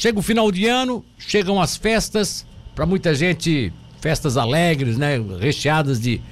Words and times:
chega 0.00 0.18
o 0.18 0.22
final 0.22 0.50
de 0.50 0.66
ano, 0.66 1.04
chegam 1.18 1.60
as 1.60 1.76
festas, 1.76 2.46
para 2.74 2.86
muita 2.86 3.14
gente, 3.14 3.70
festas 4.00 4.38
alegres, 4.38 4.96
né? 4.96 5.20
Recheadas 5.38 6.00
de 6.00 6.22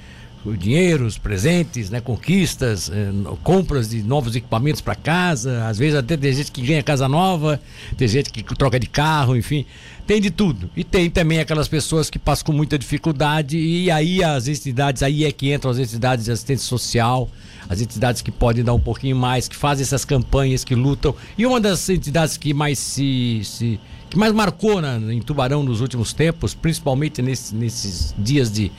dinheiros, 0.45 1.17
presentes, 1.17 1.89
né, 1.89 1.99
conquistas, 1.99 2.89
eh, 2.89 3.11
compras 3.43 3.89
de 3.89 4.01
novos 4.01 4.35
equipamentos 4.35 4.79
para 4.79 4.95
casa, 4.95 5.67
às 5.67 5.77
vezes 5.77 5.95
até 5.95 6.15
tem 6.15 6.31
gente 6.31 6.51
que 6.51 6.61
ganha 6.61 6.81
casa 6.81 7.09
nova, 7.09 7.59
tem 7.97 8.07
gente 8.07 8.31
que 8.31 8.43
troca 8.55 8.79
de 8.79 8.87
carro, 8.87 9.35
enfim, 9.35 9.65
tem 10.07 10.21
de 10.21 10.31
tudo. 10.31 10.69
E 10.75 10.83
tem 10.83 11.09
também 11.09 11.39
aquelas 11.39 11.67
pessoas 11.67 12.09
que 12.09 12.17
passam 12.17 12.45
com 12.45 12.53
muita 12.53 12.79
dificuldade 12.79 13.57
e 13.57 13.91
aí 13.91 14.23
as 14.23 14.47
entidades, 14.47 15.03
aí 15.03 15.25
é 15.25 15.31
que 15.31 15.53
entram 15.53 15.71
as 15.71 15.77
entidades 15.77 16.25
de 16.25 16.31
assistência 16.31 16.65
social, 16.65 17.29
as 17.67 17.81
entidades 17.81 18.21
que 18.21 18.31
podem 18.31 18.63
dar 18.63 18.73
um 18.73 18.79
pouquinho 18.79 19.17
mais, 19.17 19.47
que 19.47 19.55
fazem 19.55 19.83
essas 19.83 20.05
campanhas, 20.05 20.63
que 20.63 20.73
lutam. 20.73 21.13
E 21.37 21.45
uma 21.45 21.59
das 21.59 21.89
entidades 21.89 22.37
que 22.37 22.53
mais 22.53 22.79
se, 22.79 23.41
se 23.43 23.79
que 24.09 24.17
mais 24.17 24.33
marcou 24.33 24.81
na, 24.81 24.97
em 25.13 25.21
Tubarão 25.21 25.61
nos 25.61 25.81
últimos 25.81 26.13
tempos, 26.13 26.53
principalmente 26.53 27.21
nesse, 27.21 27.53
nesses 27.53 28.15
dias 28.17 28.51
de 28.51 28.71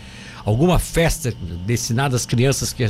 alguma 0.44 0.78
festa 0.78 1.32
destinada 1.66 2.16
às 2.16 2.26
crianças 2.26 2.72
que 2.72 2.84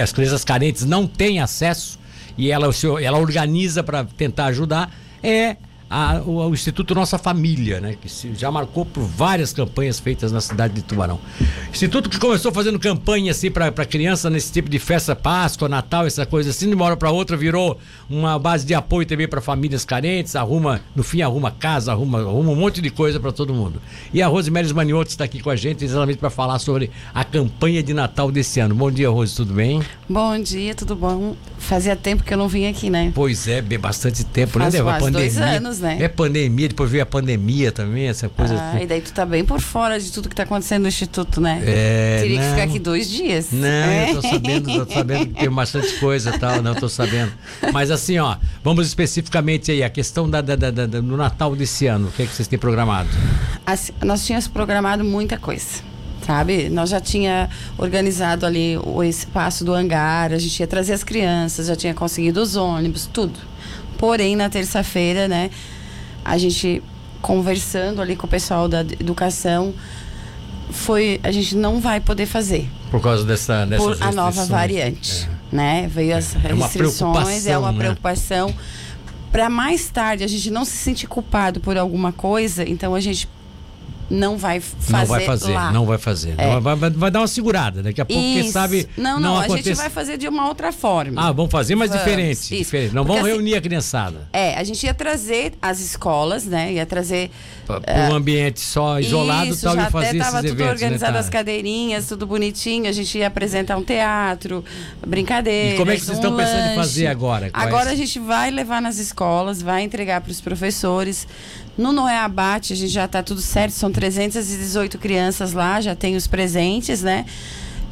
as 0.00 0.12
crianças 0.12 0.44
carentes 0.44 0.84
não 0.84 1.06
têm 1.06 1.40
acesso 1.40 1.98
e 2.36 2.50
ela, 2.50 2.70
ela 3.02 3.18
organiza 3.18 3.82
para 3.82 4.04
tentar 4.04 4.46
ajudar, 4.46 4.94
é 5.22 5.56
a, 5.90 6.20
o, 6.24 6.48
o, 6.48 6.54
Instituto 6.54 6.94
Nossa 6.94 7.18
Família, 7.18 7.80
né? 7.80 7.96
Que 8.00 8.08
se, 8.08 8.34
já 8.34 8.50
marcou 8.50 8.84
por 8.84 9.02
várias 9.02 9.52
campanhas 9.52 9.98
feitas 9.98 10.30
na 10.30 10.40
cidade 10.40 10.74
de 10.74 10.82
Tubarão. 10.82 11.18
Instituto 11.70 12.10
que 12.10 12.18
começou 12.18 12.52
fazendo 12.52 12.78
campanha 12.78 13.30
assim 13.30 13.50
para 13.50 13.72
criança 13.86 14.28
nesse 14.28 14.52
tipo 14.52 14.68
de 14.68 14.78
festa, 14.78 15.16
Páscoa, 15.16 15.68
Natal, 15.68 16.06
essa 16.06 16.26
coisa 16.26 16.50
assim, 16.50 16.68
de 16.68 16.74
uma 16.74 16.84
hora 16.84 16.96
para 16.96 17.10
outra 17.10 17.36
virou 17.36 17.78
uma 18.08 18.38
base 18.38 18.66
de 18.66 18.74
apoio 18.74 19.06
também 19.06 19.26
para 19.26 19.40
famílias 19.40 19.84
carentes, 19.84 20.36
arruma, 20.36 20.80
no 20.94 21.02
fim 21.02 21.22
arruma 21.22 21.50
casa, 21.50 21.92
arruma, 21.92 22.20
arruma 22.20 22.50
um 22.50 22.56
monte 22.56 22.80
de 22.82 22.90
coisa 22.90 23.18
para 23.18 23.32
todo 23.32 23.54
mundo. 23.54 23.80
E 24.12 24.20
a 24.20 24.28
Rosemary 24.28 24.72
Manioto 24.74 25.10
está 25.10 25.24
aqui 25.24 25.40
com 25.40 25.50
a 25.50 25.56
gente 25.56 25.84
exatamente 25.84 26.18
para 26.18 26.30
falar 26.30 26.58
sobre 26.58 26.90
a 27.14 27.24
campanha 27.24 27.82
de 27.82 27.94
Natal 27.94 28.30
desse 28.30 28.60
ano. 28.60 28.74
Bom 28.74 28.90
dia, 28.90 29.08
Rose, 29.08 29.34
tudo 29.34 29.54
bem? 29.54 29.82
Bom 30.08 30.38
dia, 30.38 30.74
tudo 30.74 30.94
bom? 30.94 31.34
Fazia 31.58 31.96
tempo 31.96 32.22
que 32.22 32.32
eu 32.32 32.38
não 32.38 32.48
vim 32.48 32.66
aqui, 32.66 32.90
né? 32.90 33.12
Pois 33.14 33.48
é, 33.48 33.60
bastante 33.60 34.24
tempo, 34.24 34.58
Faz 34.58 34.74
né? 34.74 34.82
Quase 34.82 35.04
pandemia. 35.04 35.28
dois 35.28 35.38
anos, 35.38 35.77
né? 35.80 35.98
É 36.00 36.08
pandemia, 36.08 36.68
depois 36.68 36.90
veio 36.90 37.02
a 37.02 37.06
pandemia 37.06 37.72
também, 37.72 38.08
essa 38.08 38.28
coisa. 38.28 38.54
Ah, 38.54 38.72
assim. 38.72 38.84
e 38.84 38.86
daí 38.86 39.00
tu 39.00 39.12
tá 39.12 39.24
bem 39.24 39.44
por 39.44 39.60
fora 39.60 39.98
de 39.98 40.10
tudo 40.12 40.28
que 40.28 40.34
tá 40.34 40.42
acontecendo 40.42 40.82
no 40.82 40.88
Instituto, 40.88 41.40
né? 41.40 41.62
É. 41.64 42.18
Teria 42.20 42.36
não, 42.36 42.44
que 42.44 42.50
ficar 42.50 42.62
aqui 42.64 42.78
dois 42.78 43.08
dias. 43.08 43.48
Não, 43.52 43.66
é. 43.66 44.10
eu 44.10 44.20
tô 44.20 44.28
sabendo, 44.28 44.70
eu 44.70 44.86
tô 44.86 44.94
sabendo 44.94 45.26
que 45.26 45.34
tem 45.34 45.50
bastante 45.50 45.92
coisa 45.98 46.34
e 46.34 46.38
tal, 46.38 46.62
não 46.62 46.74
tô 46.74 46.88
sabendo. 46.88 47.32
Mas 47.72 47.90
assim, 47.90 48.18
ó, 48.18 48.36
vamos 48.62 48.86
especificamente 48.86 49.70
aí, 49.70 49.82
a 49.82 49.90
questão 49.90 50.28
da, 50.28 50.40
da, 50.40 50.56
da, 50.56 50.70
da 50.70 50.86
do 50.86 51.16
Natal 51.16 51.54
desse 51.54 51.86
ano, 51.86 52.08
o 52.08 52.12
que, 52.12 52.22
é 52.22 52.26
que 52.26 52.34
vocês 52.34 52.48
têm 52.48 52.58
programado? 52.58 53.08
Assim, 53.66 53.92
nós 54.04 54.24
tínhamos 54.24 54.48
programado 54.48 55.04
muita 55.04 55.36
coisa 55.38 55.87
sabe? 56.28 56.68
Nós 56.68 56.90
já 56.90 57.00
tinha 57.00 57.48
organizado 57.78 58.44
ali 58.44 58.76
o 58.84 59.02
espaço 59.02 59.64
do 59.64 59.72
hangar, 59.72 60.30
a 60.30 60.38
gente 60.38 60.60
ia 60.60 60.66
trazer 60.66 60.92
as 60.92 61.02
crianças, 61.02 61.68
já 61.68 61.74
tinha 61.74 61.94
conseguido 61.94 62.42
os 62.42 62.54
ônibus, 62.54 63.08
tudo. 63.10 63.38
Porém, 63.96 64.36
na 64.36 64.50
terça-feira, 64.50 65.26
né, 65.26 65.48
a 66.22 66.36
gente 66.36 66.82
conversando 67.22 68.02
ali 68.02 68.14
com 68.14 68.26
o 68.26 68.28
pessoal 68.28 68.68
da 68.68 68.80
educação, 68.80 69.72
foi 70.70 71.18
a 71.22 71.32
gente 71.32 71.56
não 71.56 71.80
vai 71.80 71.98
poder 71.98 72.26
fazer 72.26 72.68
por 72.90 73.00
causa 73.00 73.24
dessa 73.24 73.66
por 73.78 73.96
a 73.98 74.12
nova 74.12 74.44
variante, 74.44 75.26
é. 75.50 75.56
né? 75.56 75.88
Veio 75.88 76.14
as 76.14 76.36
é. 76.36 76.52
restrições, 76.52 77.46
é 77.46 77.56
uma 77.56 77.72
preocupação. 77.72 78.48
Né? 78.48 78.54
Para 79.32 79.48
mais 79.48 79.88
tarde 79.88 80.24
a 80.24 80.26
gente 80.26 80.50
não 80.50 80.66
se 80.66 80.76
sentir 80.76 81.06
culpado 81.06 81.58
por 81.58 81.78
alguma 81.78 82.12
coisa, 82.12 82.68
então 82.68 82.94
a 82.94 83.00
gente 83.00 83.26
não 84.10 84.38
vai 84.38 84.60
fazer. 84.60 84.92
Não 84.92 85.06
vai 85.06 85.24
fazer, 85.24 85.52
lá. 85.52 85.72
não 85.72 85.86
vai 85.86 85.98
fazer. 85.98 86.34
É. 86.38 86.46
Não, 86.46 86.60
vai, 86.60 86.76
vai, 86.76 86.90
vai, 86.90 87.10
dar 87.10 87.20
uma 87.20 87.28
segurada. 87.28 87.82
Daqui 87.82 88.00
a 88.00 88.04
pouco, 88.04 88.22
Isso. 88.22 88.42
quem 88.42 88.50
sabe. 88.50 88.88
Não, 88.96 89.20
não, 89.20 89.34
não 89.34 89.40
a 89.40 89.48
gente 89.48 89.74
vai 89.74 89.90
fazer 89.90 90.16
de 90.16 90.26
uma 90.26 90.48
outra 90.48 90.72
forma. 90.72 91.20
Ah, 91.20 91.32
vamos 91.32 91.50
fazer, 91.50 91.74
mas 91.74 91.90
vamos. 91.90 92.04
diferente. 92.04 92.56
diferente. 92.56 92.94
Não 92.94 93.04
Porque 93.04 93.18
vamos 93.18 93.30
assim, 93.30 93.38
reunir 93.38 93.54
a 93.56 93.60
criançada. 93.60 94.28
É, 94.32 94.54
a 94.56 94.64
gente 94.64 94.84
ia 94.84 94.94
trazer 94.94 95.52
as 95.60 95.80
escolas, 95.80 96.46
né? 96.46 96.72
Ia 96.72 96.86
trazer. 96.86 97.30
Para 97.66 97.76
uh, 97.78 98.12
um 98.12 98.14
ambiente 98.14 98.60
só 98.60 98.98
isolado 98.98 99.50
Isso, 99.50 99.62
tal, 99.62 99.74
já 99.74 99.88
e 99.88 99.90
fazer 99.90 100.08
até 100.08 100.18
tava 100.18 100.36
tudo 100.38 100.46
eventos, 100.46 100.64
né, 100.64 100.72
organizado, 100.72 101.12
né, 101.12 101.18
as 101.18 101.28
cadeirinhas, 101.28 102.06
tudo 102.06 102.26
bonitinho. 102.26 102.88
A 102.88 102.92
gente 102.92 103.18
ia 103.18 103.26
apresentar 103.26 103.76
um 103.76 103.84
teatro, 103.84 104.64
brincadeira. 105.06 105.74
E 105.74 105.78
como 105.78 105.90
é 105.90 105.94
que 105.96 106.00
vocês 106.00 106.16
um 106.16 106.20
estão 106.20 106.34
lanche. 106.34 106.50
pensando 106.50 106.72
em 106.72 106.76
fazer 106.76 107.06
agora? 107.08 107.50
Agora 107.52 107.90
a 107.90 107.94
gente 107.94 108.18
vai 108.18 108.50
levar 108.50 108.80
nas 108.80 108.96
escolas, 108.98 109.60
vai 109.60 109.82
entregar 109.82 110.22
para 110.22 110.30
os 110.30 110.40
professores. 110.40 111.26
No 111.78 111.92
Noé 111.92 112.18
Abate, 112.18 112.72
a 112.72 112.76
gente 112.76 112.90
já 112.90 113.04
está 113.04 113.22
tudo 113.22 113.40
certo, 113.40 113.70
são 113.70 113.92
318 113.92 114.98
crianças 114.98 115.52
lá, 115.52 115.80
já 115.80 115.94
tem 115.94 116.16
os 116.16 116.26
presentes, 116.26 117.02
né? 117.04 117.24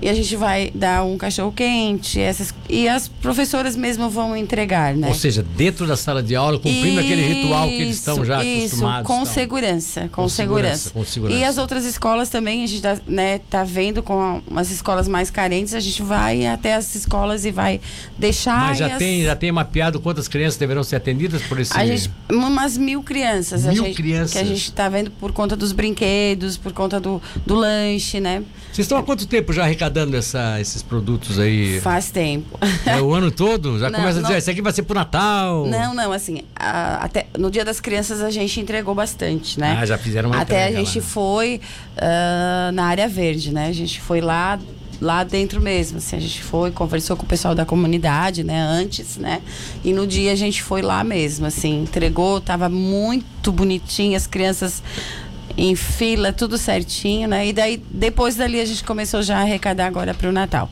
E 0.01 0.11
a 0.11 0.15
gente 0.15 0.37
vai 0.37 0.71
dar 0.75 1.05
um 1.05 1.17
cachorro 1.17 1.51
quente, 1.53 2.21
essas 2.21 2.53
e 2.69 2.87
as 2.87 3.09
professoras 3.09 3.75
mesmo 3.75 4.11
vão 4.11 4.37
entregar, 4.37 4.95
né? 4.95 5.09
Ou 5.09 5.15
seja, 5.15 5.43
dentro 5.43 5.87
da 5.87 5.97
sala 5.97 6.23
de 6.23 6.37
aula, 6.37 6.59
cumprindo 6.59 6.89
isso, 6.89 7.01
aquele 7.01 7.23
ritual 7.23 7.67
que 7.67 7.81
eles 7.81 7.97
estão 7.97 8.25
já 8.25 8.45
isso, 8.45 8.67
acostumados. 8.67 9.07
Com 9.07 9.25
segurança, 9.25 10.01
com, 10.03 10.23
com 10.23 10.29
segurança. 10.29 10.77
segurança. 10.77 10.91
Com 10.91 11.05
segurança. 11.05 11.41
E 11.41 11.45
as 11.45 11.57
outras 11.57 11.84
escolas 11.87 12.29
também, 12.29 12.62
a 12.62 12.67
gente 12.67 12.83
tá, 12.83 12.99
né, 13.07 13.39
tá 13.39 13.65
vendo 13.65 14.03
com 14.03 14.43
as 14.55 14.71
escolas 14.71 15.09
mais 15.09 15.31
carentes, 15.31 15.73
a 15.73 15.81
gente 15.81 16.03
vai 16.03 16.47
até 16.47 16.75
as 16.75 16.95
escolas 16.95 17.47
e 17.47 17.51
vai 17.51 17.81
deixar. 18.19 18.69
Mas 18.69 18.78
já 18.78 18.87
as... 18.89 18.99
tem, 18.99 19.25
já 19.25 19.34
tem 19.34 19.51
mapeado 19.51 19.99
quantas 19.99 20.28
crianças 20.28 20.59
deverão 20.59 20.84
ser 20.84 20.97
atendidas 20.97 21.41
por 21.43 21.59
esse. 21.59 21.75
A 21.75 21.87
gente, 21.87 22.11
umas 22.31 22.77
mil 22.77 23.03
crianças. 23.03 23.65
Mil 23.65 23.84
gente, 23.84 23.97
crianças. 23.97 24.33
Que 24.33 24.39
a 24.39 24.45
gente 24.45 24.65
está 24.65 24.91
vendo 24.91 25.11
por 25.11 25.33
conta 25.33 25.57
dos 25.57 25.73
brinquedos, 25.73 26.59
por 26.59 26.73
conta 26.73 27.01
do, 27.01 27.23
do 27.47 27.55
lanche, 27.55 28.21
né? 28.21 28.43
Vocês 28.73 28.84
estão 28.84 28.99
há 28.99 29.03
quanto 29.03 29.27
tempo 29.27 29.53
já 29.55 29.63
arrecadando 29.63 29.86
essa, 30.17 30.61
esses 30.61 30.83
produtos 30.83 31.39
aí? 31.39 31.81
Faz 31.81 32.11
tempo. 32.11 32.59
É 32.85 33.01
o 33.01 33.13
ano 33.15 33.31
todo? 33.31 33.79
Já 33.79 33.89
não, 33.91 34.01
começa 34.01 34.19
a 34.19 34.23
dizer, 34.23 34.39
isso 34.39 34.51
aqui 34.51 34.63
vai 34.63 34.73
ser 34.73 34.83
pro 34.83 34.95
Natal? 34.95 35.67
Não, 35.67 35.95
não, 35.95 36.13
assim, 36.13 36.43
a, 36.55 37.05
até 37.05 37.27
no 37.39 37.51
Dia 37.51 37.65
das 37.65 37.81
Crianças 37.81 38.21
a 38.21 38.31
gente 38.31 38.61
entregou 38.61 38.95
bastante, 38.95 39.59
né? 39.59 39.77
Ah, 39.81 39.87
já 39.87 39.99
fizeram 39.99 40.31
uma 40.31 40.41
Até 40.41 40.67
a 40.67 40.73
gente 40.73 40.99
lá. 40.99 41.05
foi 41.05 41.61
uh, 41.97 42.73
na 42.73 42.87
área 42.87 43.09
verde, 43.09 43.53
né? 43.53 43.69
A 43.69 43.73
gente 43.73 44.01
foi 44.01 44.21
lá 44.21 44.59
lá 45.01 45.25
dentro 45.25 45.61
mesmo, 45.61 45.99
assim, 45.99 46.17
a 46.17 46.21
gente 46.21 46.43
foi, 46.43 46.71
conversou 46.71 47.17
com 47.17 47.25
o 47.25 47.27
pessoal 47.27 47.55
da 47.55 47.65
comunidade, 47.65 48.43
né, 48.43 48.61
antes, 48.61 49.17
né, 49.17 49.43
e 49.85 49.93
no 49.93 50.07
dia 50.07 50.33
a 50.33 50.35
gente 50.35 50.63
foi 50.63 50.83
lá 50.83 51.05
mesmo, 51.05 51.47
assim, 51.47 51.83
entregou, 51.83 52.41
tava 52.41 52.69
muito 52.69 53.53
bonitinho, 53.53 54.17
as 54.17 54.27
crianças 54.27 54.83
em 55.56 55.75
fila, 55.75 56.33
tudo 56.33 56.59
certinho, 56.59 57.28
né? 57.28 57.47
E 57.47 57.53
daí, 57.53 57.83
depois 57.91 58.37
dali, 58.37 58.61
a 58.61 58.65
gente 58.65 58.84
começou 58.84 59.22
já 59.22 59.39
a 59.39 59.41
arrecadar 59.41 59.87
agora 59.87 60.12
para 60.12 60.28
o 60.28 60.33
Natal. 60.33 60.71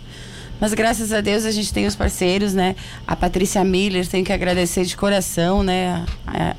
Mas 0.60 0.72
graças 0.72 1.12
a 1.12 1.20
Deus 1.20 1.44
a 1.44 1.50
gente 1.50 1.72
tem 1.72 1.86
os 1.86 1.96
parceiros, 1.96 2.54
né? 2.54 2.76
A 3.06 3.16
Patrícia 3.16 3.64
Miller, 3.64 4.06
tenho 4.06 4.24
que 4.24 4.32
agradecer 4.32 4.84
de 4.84 4.96
coração, 4.96 5.62
né? 5.62 6.04
A, 6.26 6.54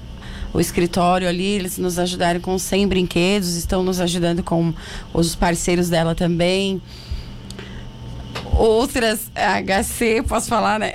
o 0.53 0.59
escritório 0.59 1.27
ali, 1.27 1.45
eles 1.45 1.77
nos 1.77 1.99
ajudaram 1.99 2.39
com 2.39 2.57
100 2.57 2.87
brinquedos, 2.87 3.55
estão 3.55 3.83
nos 3.83 3.99
ajudando 3.99 4.41
com 4.41 4.73
os 5.13 5.35
parceiros 5.35 5.89
dela 5.89 6.15
também. 6.15 6.81
Outras, 8.53 9.29
HC, 9.35 10.23
posso 10.27 10.47
falar, 10.47 10.79
né? 10.79 10.93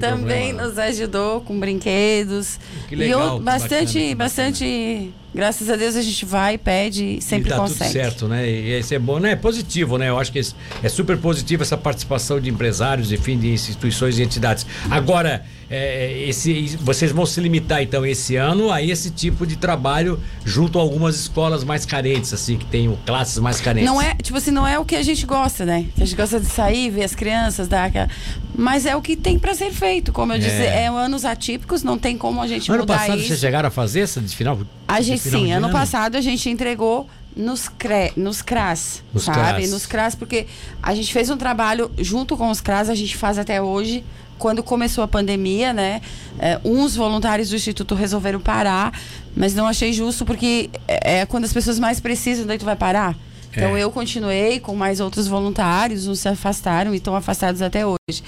também 0.00 0.52
problema, 0.52 0.62
nos 0.64 0.78
ajudou 0.78 1.40
com 1.40 1.58
brinquedos. 1.58 2.58
Que 2.88 2.96
legal, 2.96 3.38
e 3.38 3.42
bastante, 3.42 3.98
bacana, 3.98 4.16
bastante 4.16 5.12
graças 5.34 5.70
a 5.70 5.76
Deus 5.76 5.96
a 5.96 6.02
gente 6.02 6.24
vai, 6.24 6.58
pede 6.58 7.18
e 7.18 7.22
sempre 7.22 7.48
e 7.48 7.50
dá 7.50 7.56
consegue. 7.56 7.92
tudo 7.92 7.92
certo, 7.92 8.28
né? 8.28 8.48
E 8.48 8.78
isso 8.78 8.94
é 8.94 8.98
bom, 8.98 9.18
né? 9.18 9.32
É 9.32 9.36
positivo, 9.36 9.98
né? 9.98 10.08
Eu 10.08 10.18
acho 10.18 10.32
que 10.32 10.40
é 10.82 10.88
super 10.88 11.16
positivo 11.18 11.62
essa 11.62 11.76
participação 11.76 12.40
de 12.40 12.48
empresários, 12.50 13.12
enfim, 13.12 13.38
de 13.38 13.48
instituições 13.48 14.18
e 14.18 14.22
entidades. 14.22 14.66
Agora, 14.90 15.44
é, 15.70 16.24
esse, 16.26 16.76
vocês 16.80 17.12
vão 17.12 17.26
se 17.26 17.40
limitar, 17.40 17.82
então, 17.82 18.06
esse 18.06 18.36
ano 18.36 18.72
a 18.72 18.82
esse 18.82 19.10
tipo 19.10 19.46
de 19.46 19.56
trabalho 19.56 20.18
junto 20.44 20.78
a 20.78 20.82
algumas 20.82 21.16
escolas 21.16 21.62
mais 21.62 21.84
carentes, 21.84 22.32
assim, 22.32 22.56
que 22.56 22.64
tenham 22.64 22.96
classes 23.04 23.38
mais 23.38 23.60
carentes. 23.60 23.88
Não 23.88 24.00
é, 24.00 24.14
tipo 24.14 24.38
assim, 24.38 24.50
não 24.50 24.66
é 24.66 24.78
o 24.78 24.84
que 24.84 24.96
a 24.96 25.02
gente 25.02 25.26
gosta, 25.26 25.64
né? 25.66 25.86
A 25.96 26.00
gente 26.00 26.16
gosta 26.16 26.40
de 26.40 26.46
sair, 26.46 26.90
ver 26.90 27.04
as 27.04 27.14
crianças, 27.14 27.68
dar 27.68 27.84
aquela... 27.84 28.08
Mas 28.56 28.86
é 28.86 28.96
o 28.96 29.02
que 29.02 29.14
tem 29.14 29.38
para 29.38 29.54
ser 29.54 29.70
feito, 29.70 30.10
como 30.10 30.32
eu 30.32 30.36
é. 30.36 30.38
disse, 30.40 30.62
é 30.62 30.88
anos 30.88 31.24
atípicos, 31.24 31.84
não 31.84 31.96
tem 31.96 32.18
como 32.18 32.42
a 32.42 32.46
gente 32.46 32.68
ano 32.70 32.80
mudar 32.80 32.94
isso. 32.94 33.02
Ano 33.02 33.12
passado 33.12 33.28
vocês 33.28 33.38
chegaram 33.38 33.68
a 33.68 33.70
fazer 33.70 34.00
essa 34.00 34.20
de 34.20 34.34
final? 34.34 34.58
A 34.88 35.00
gente 35.00 35.17
sim, 35.18 35.52
ano, 35.52 35.70
passado 35.70 36.16
a 36.16 36.20
gente 36.20 36.48
entregou 36.48 37.08
nos, 37.36 37.68
CRE, 37.68 38.12
nos 38.16 38.42
CRAS, 38.42 39.02
nos 39.12 39.24
sabe? 39.24 39.38
CRAS. 39.38 39.70
Nos 39.70 39.86
CRAS, 39.86 40.14
porque 40.14 40.46
a 40.82 40.94
gente 40.94 41.12
fez 41.12 41.30
um 41.30 41.36
trabalho 41.36 41.90
junto 41.98 42.36
com 42.36 42.50
os 42.50 42.60
CRAS, 42.60 42.88
a 42.88 42.94
gente 42.94 43.16
faz 43.16 43.38
até 43.38 43.62
hoje. 43.62 44.04
Quando 44.38 44.62
começou 44.62 45.02
a 45.02 45.08
pandemia, 45.08 45.72
né? 45.72 46.00
É, 46.38 46.60
uns 46.64 46.94
voluntários 46.94 47.48
do 47.48 47.56
Instituto 47.56 47.96
resolveram 47.96 48.40
parar, 48.40 48.92
mas 49.36 49.52
não 49.52 49.66
achei 49.66 49.92
justo 49.92 50.24
porque 50.24 50.70
é, 50.86 51.18
é 51.18 51.26
quando 51.26 51.44
as 51.44 51.52
pessoas 51.52 51.76
mais 51.78 51.98
precisam, 51.98 52.46
daí 52.46 52.56
tu 52.56 52.64
vai 52.64 52.76
parar. 52.76 53.16
Então 53.50 53.76
é. 53.76 53.82
eu 53.82 53.90
continuei 53.90 54.60
com 54.60 54.76
mais 54.76 55.00
outros 55.00 55.26
voluntários, 55.26 56.06
uns 56.06 56.20
se 56.20 56.28
afastaram 56.28 56.94
e 56.94 56.98
estão 56.98 57.16
afastados 57.16 57.62
até 57.62 57.84
hoje. 57.84 58.22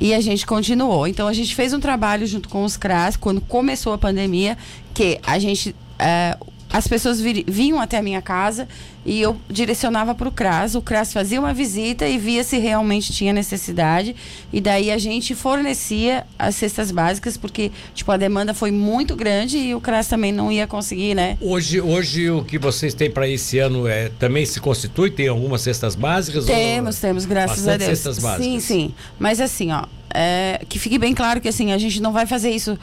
E 0.00 0.14
a 0.14 0.20
gente 0.20 0.46
continuou. 0.46 1.06
Então 1.06 1.28
a 1.28 1.32
gente 1.32 1.54
fez 1.54 1.72
um 1.72 1.80
trabalho 1.80 2.26
junto 2.26 2.48
com 2.48 2.64
os 2.64 2.76
CRAS 2.76 3.16
quando 3.16 3.40
começou 3.40 3.92
a 3.92 3.98
pandemia, 3.98 4.56
que 4.94 5.20
a 5.26 5.38
gente. 5.38 5.74
É, 6.00 6.36
as 6.72 6.86
pessoas 6.86 7.20
vir, 7.20 7.44
vinham 7.48 7.80
até 7.80 7.98
a 7.98 8.02
minha 8.02 8.22
casa 8.22 8.68
e 9.04 9.20
eu 9.20 9.36
direcionava 9.48 10.14
para 10.14 10.28
o 10.28 10.32
CRAS. 10.32 10.76
O 10.76 10.82
CRAS 10.82 11.12
fazia 11.12 11.40
uma 11.40 11.52
visita 11.52 12.06
e 12.06 12.16
via 12.16 12.44
se 12.44 12.58
realmente 12.58 13.12
tinha 13.12 13.32
necessidade. 13.32 14.14
E 14.52 14.60
daí 14.60 14.90
a 14.90 14.98
gente 14.98 15.34
fornecia 15.34 16.24
as 16.38 16.54
cestas 16.54 16.92
básicas, 16.92 17.36
porque 17.36 17.72
tipo, 17.92 18.12
a 18.12 18.16
demanda 18.16 18.54
foi 18.54 18.70
muito 18.70 19.16
grande 19.16 19.58
e 19.58 19.74
o 19.74 19.80
CRAS 19.80 20.06
também 20.06 20.30
não 20.30 20.52
ia 20.52 20.66
conseguir, 20.66 21.14
né? 21.14 21.36
Hoje, 21.40 21.80
hoje 21.80 22.30
o 22.30 22.44
que 22.44 22.56
vocês 22.56 22.94
têm 22.94 23.10
para 23.10 23.26
esse 23.26 23.58
ano 23.58 23.88
é 23.88 24.08
também 24.18 24.46
se 24.46 24.60
constitui? 24.60 25.10
Tem 25.10 25.26
algumas 25.26 25.62
cestas 25.62 25.96
básicas? 25.96 26.44
Temos, 26.44 26.96
ou... 26.96 27.00
temos, 27.00 27.24
graças 27.24 27.66
a 27.66 27.76
Deus. 27.76 27.90
Cestas 27.90 28.18
básicas. 28.20 28.46
Sim, 28.46 28.60
sim. 28.60 28.94
Mas 29.18 29.40
assim, 29.40 29.72
ó, 29.72 29.86
é, 30.14 30.64
que 30.68 30.78
fique 30.78 30.98
bem 30.98 31.14
claro 31.14 31.40
que 31.40 31.48
assim, 31.48 31.72
a 31.72 31.78
gente 31.78 32.00
não 32.00 32.12
vai 32.12 32.26
fazer 32.26 32.50
isso 32.50 32.78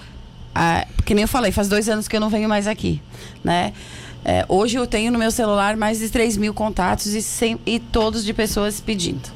ah, 0.60 0.88
que 1.06 1.14
nem 1.14 1.22
eu 1.22 1.28
falei, 1.28 1.52
faz 1.52 1.70
dois 1.70 1.88
anos 1.88 2.08
que 2.08 2.16
eu 2.16 2.20
não 2.20 2.30
venho 2.30 2.50
mais 2.50 2.66
aqui, 2.66 3.00
né? 3.44 3.74
É, 4.26 4.44
hoje 4.50 4.76
eu 4.76 4.88
tenho 4.88 5.12
no 5.12 5.20
meu 5.20 5.30
celular 5.30 5.78
mais 5.78 6.00
de 6.00 6.10
3 6.10 6.36
mil 6.36 6.52
contatos 6.52 7.14
e, 7.14 7.22
sem, 7.22 7.60
e 7.64 7.80
todos 7.80 8.26
de 8.26 8.34
pessoas 8.34 8.82
pedindo. 8.82 9.30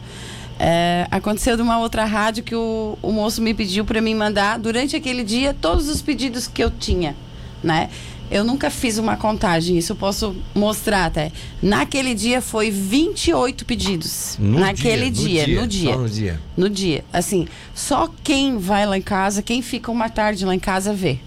É, 0.60 1.08
aconteceu 1.12 1.56
de 1.56 1.62
uma 1.62 1.78
outra 1.78 2.06
rádio 2.06 2.44
que 2.44 2.56
o, 2.56 2.98
o 3.04 3.12
moço 3.12 3.40
me 3.40 3.54
pediu 3.54 3.86
para 3.86 4.02
me 4.02 4.16
mandar 4.16 4.58
durante 4.58 4.96
aquele 4.96 5.24
dia 5.24 5.56
todos 5.60 5.88
os 5.88 6.02
pedidos 6.02 6.48
que 6.48 6.64
eu 6.64 6.72
tinha, 6.72 7.16
né? 7.64 7.92
Eu 8.32 8.46
nunca 8.46 8.70
fiz 8.70 8.98
uma 8.98 9.18
contagem, 9.18 9.78
isso 9.78 9.92
eu 9.92 9.96
posso 9.98 10.34
mostrar 10.56 11.06
até. 11.08 11.34
Naquele 11.62 12.16
dia 12.16 12.42
foi 12.42 12.72
28 12.72 13.66
pedidos. 13.66 14.38
No 14.40 14.58
Naquele 14.62 15.10
dia, 15.10 15.46
dia, 15.46 15.60
no 15.62 15.68
dia, 15.68 15.96
no 15.98 15.98
dia. 15.98 15.98
no 15.98 16.10
dia. 16.10 16.40
No 16.56 16.70
dia. 16.70 17.06
Assim, 17.12 17.46
só 17.76 18.10
quem 18.24 18.58
vai 18.58 18.86
lá 18.86 18.98
em 18.98 19.02
casa, 19.02 19.42
quem 19.42 19.62
fica 19.62 19.92
uma 19.92 20.08
tarde 20.10 20.46
lá 20.46 20.56
em 20.56 20.60
casa 20.60 20.94
vê. 20.94 21.20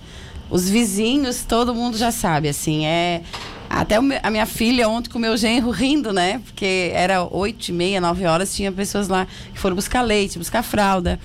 Os 0.49 0.67
vizinhos, 0.69 1.45
todo 1.47 1.75
mundo 1.75 1.99
já 1.99 2.11
sabe, 2.11 2.49
assim, 2.49 2.87
é. 2.87 3.21
Até 3.69 3.97
a 3.97 4.31
minha 4.31 4.47
filha 4.47 4.89
ontem 4.89 5.11
com 5.11 5.19
o 5.19 5.21
meu 5.21 5.37
genro 5.37 5.71
rindo, 5.71 6.11
né? 6.13 6.41
Porque 6.45 6.91
era 6.95 7.23
oito 7.31 7.69
e 7.69 7.73
meia, 7.73 8.01
nove 8.01 8.25
horas, 8.25 8.55
tinha 8.55 8.73
pessoas 8.73 9.09
lá 9.09 9.27
que 9.53 9.59
foram 9.59 9.77
buscar 9.77 10.01
leite, 10.01 10.39
buscar 10.39 10.63
fralda. 10.63 11.19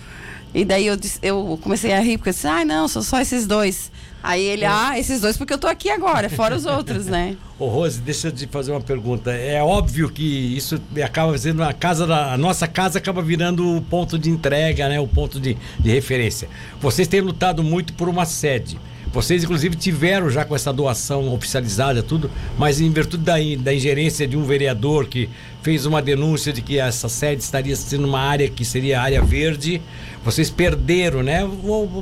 E 0.54 0.66
daí 0.66 0.88
eu, 0.88 0.98
eu 1.22 1.60
comecei 1.62 1.94
a 1.94 2.00
rir, 2.00 2.18
porque 2.18 2.30
eu 2.30 2.34
disse, 2.34 2.48
ah, 2.48 2.66
não, 2.66 2.88
são 2.88 3.02
só 3.02 3.22
esses 3.22 3.46
dois. 3.46 3.92
Aí 4.22 4.44
ele, 4.44 4.66
ah, 4.66 5.00
esses 5.00 5.22
dois 5.22 5.38
porque 5.38 5.54
eu 5.54 5.58
tô 5.58 5.68
aqui 5.68 5.90
agora, 5.90 6.30
fora 6.30 6.56
os 6.56 6.66
outros, 6.66 7.06
né? 7.06 7.38
Ô 7.58 7.68
Rose, 7.68 8.02
deixa 8.02 8.28
eu 8.28 8.32
te 8.32 8.48
fazer 8.48 8.72
uma 8.72 8.82
pergunta. 8.82 9.32
É 9.32 9.62
óbvio 9.64 10.10
que 10.10 10.24
isso 10.24 10.82
acaba 11.04 11.38
sendo 11.38 11.64
a 11.64 11.72
casa 11.72 12.06
da. 12.06 12.34
A 12.34 12.38
nossa 12.38 12.68
casa 12.68 12.98
acaba 12.98 13.22
virando 13.22 13.78
o 13.78 13.82
ponto 13.82 14.20
de 14.20 14.30
entrega, 14.30 14.90
né? 14.90 15.00
O 15.00 15.08
ponto 15.08 15.40
de, 15.40 15.58
de 15.80 15.90
referência. 15.90 16.50
Vocês 16.82 17.08
têm 17.08 17.22
lutado 17.22 17.64
muito 17.64 17.94
por 17.94 18.10
uma 18.10 18.26
sede. 18.26 18.78
Vocês, 19.12 19.44
inclusive, 19.44 19.76
tiveram 19.76 20.30
já 20.30 20.46
com 20.46 20.56
essa 20.56 20.72
doação 20.72 21.34
oficializada, 21.34 22.04
tudo, 22.04 22.30
mas 22.58 22.80
em 22.80 22.92
virtude 22.92 23.24
da, 23.24 23.36
da 23.60 23.74
ingerência 23.74 24.28
de 24.28 24.38
um 24.38 24.44
vereador 24.44 25.08
que 25.08 25.30
fez 25.64 25.86
uma 25.86 26.02
denúncia 26.02 26.54
de 26.54 26.62
que 26.62 26.80
essa 26.80 27.10
sede 27.10 27.42
estaria 27.42 27.76
sendo 27.76 28.08
uma 28.08 28.20
área 28.20 28.48
que 28.48 28.64
seria 28.64 29.02
área 29.02 29.22
verde, 29.22 29.82
vocês 30.24 30.50
perderam, 30.50 31.24
né? 31.24 31.42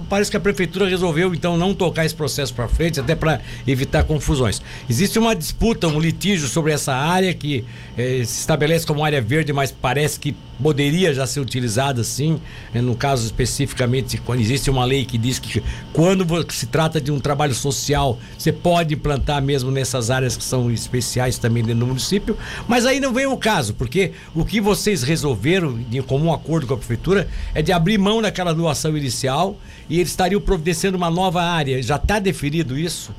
Parece 0.10 0.30
que 0.30 0.38
a 0.38 0.40
prefeitura 0.40 0.88
resolveu 0.88 1.34
então 1.34 1.58
não 1.58 1.74
tocar 1.74 2.06
esse 2.06 2.16
processo 2.16 2.54
para 2.54 2.68
frente, 2.68 3.00
até 3.00 3.16
para 3.16 3.40
evitar 3.66 4.04
confusões. 4.04 4.62
Existe 4.90 5.18
uma 5.18 5.36
disputa, 5.36 5.88
um 5.88 6.00
litígio 6.00 6.48
sobre 6.48 6.72
essa 6.72 6.94
área 6.94 7.34
que 7.34 7.64
eh, 7.98 8.24
se 8.26 8.40
estabelece 8.40 8.86
como 8.86 9.04
área 9.04 9.22
verde, 9.22 9.54
mas 9.54 9.72
parece 9.72 10.20
que 10.20 10.36
poderia 10.62 11.14
já 11.14 11.26
ser 11.26 11.40
utilizada 11.40 12.04
sim. 12.04 12.40
Né? 12.74 12.82
No 12.82 12.96
caso 12.96 13.26
especificamente, 13.26 14.18
quando 14.18 14.40
existe 14.40 14.70
uma 14.70 14.86
lei 14.86 15.06
que 15.06 15.18
diz 15.18 15.40
que 15.40 15.64
quando 15.94 16.26
se 16.52 16.68
trata 16.68 17.00
de 17.00 17.12
um 17.12 17.20
trabalho 17.20 17.54
social, 17.54 18.20
você 18.38 18.52
pode 18.52 18.94
implantar 18.96 19.42
mesmo 19.42 19.72
nessas 19.72 20.10
áreas 20.10 20.36
que 20.36 20.44
são 20.44 20.72
especiais 20.72 21.38
também 21.38 21.64
dentro 21.64 21.80
do 21.80 21.88
município. 21.88 22.38
Mas 22.68 22.86
aí 22.86 23.00
não 23.00 23.14
vem 23.14 23.26
o 23.26 23.38
caso, 23.38 23.74
porque 23.74 24.12
o 24.34 24.44
que 24.44 24.60
vocês 24.60 25.04
resolveram, 25.04 25.80
em 25.92 26.02
comum 26.02 26.34
acordo 26.34 26.68
com 26.68 26.74
a 26.74 26.78
prefeitura, 26.78 27.28
é 27.54 27.62
de 27.62 27.72
abrir 27.72 27.98
mão 27.98 28.22
daquela 28.22 28.54
doação 28.54 28.98
inicial 28.98 29.58
e 29.90 30.00
eles 30.00 30.10
estariam 30.10 30.42
providenciando 30.42 30.98
uma 30.98 31.10
nova 31.10 31.42
área. 31.42 31.82
Já 31.82 31.96
está 31.96 32.20
definido 32.20 32.78
isso? 32.78 33.12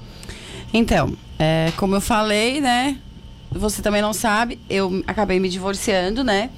Então, 0.73 1.15
é, 1.39 1.73
como 1.77 1.95
eu 1.95 2.01
falei, 2.01 2.61
né? 2.61 2.99
Você 3.51 3.81
também 3.81 4.03
não 4.03 4.13
sabe, 4.13 4.59
eu 4.69 5.03
acabei 5.07 5.41
me 5.41 5.49
divorciando, 5.49 6.23
né? 6.23 6.51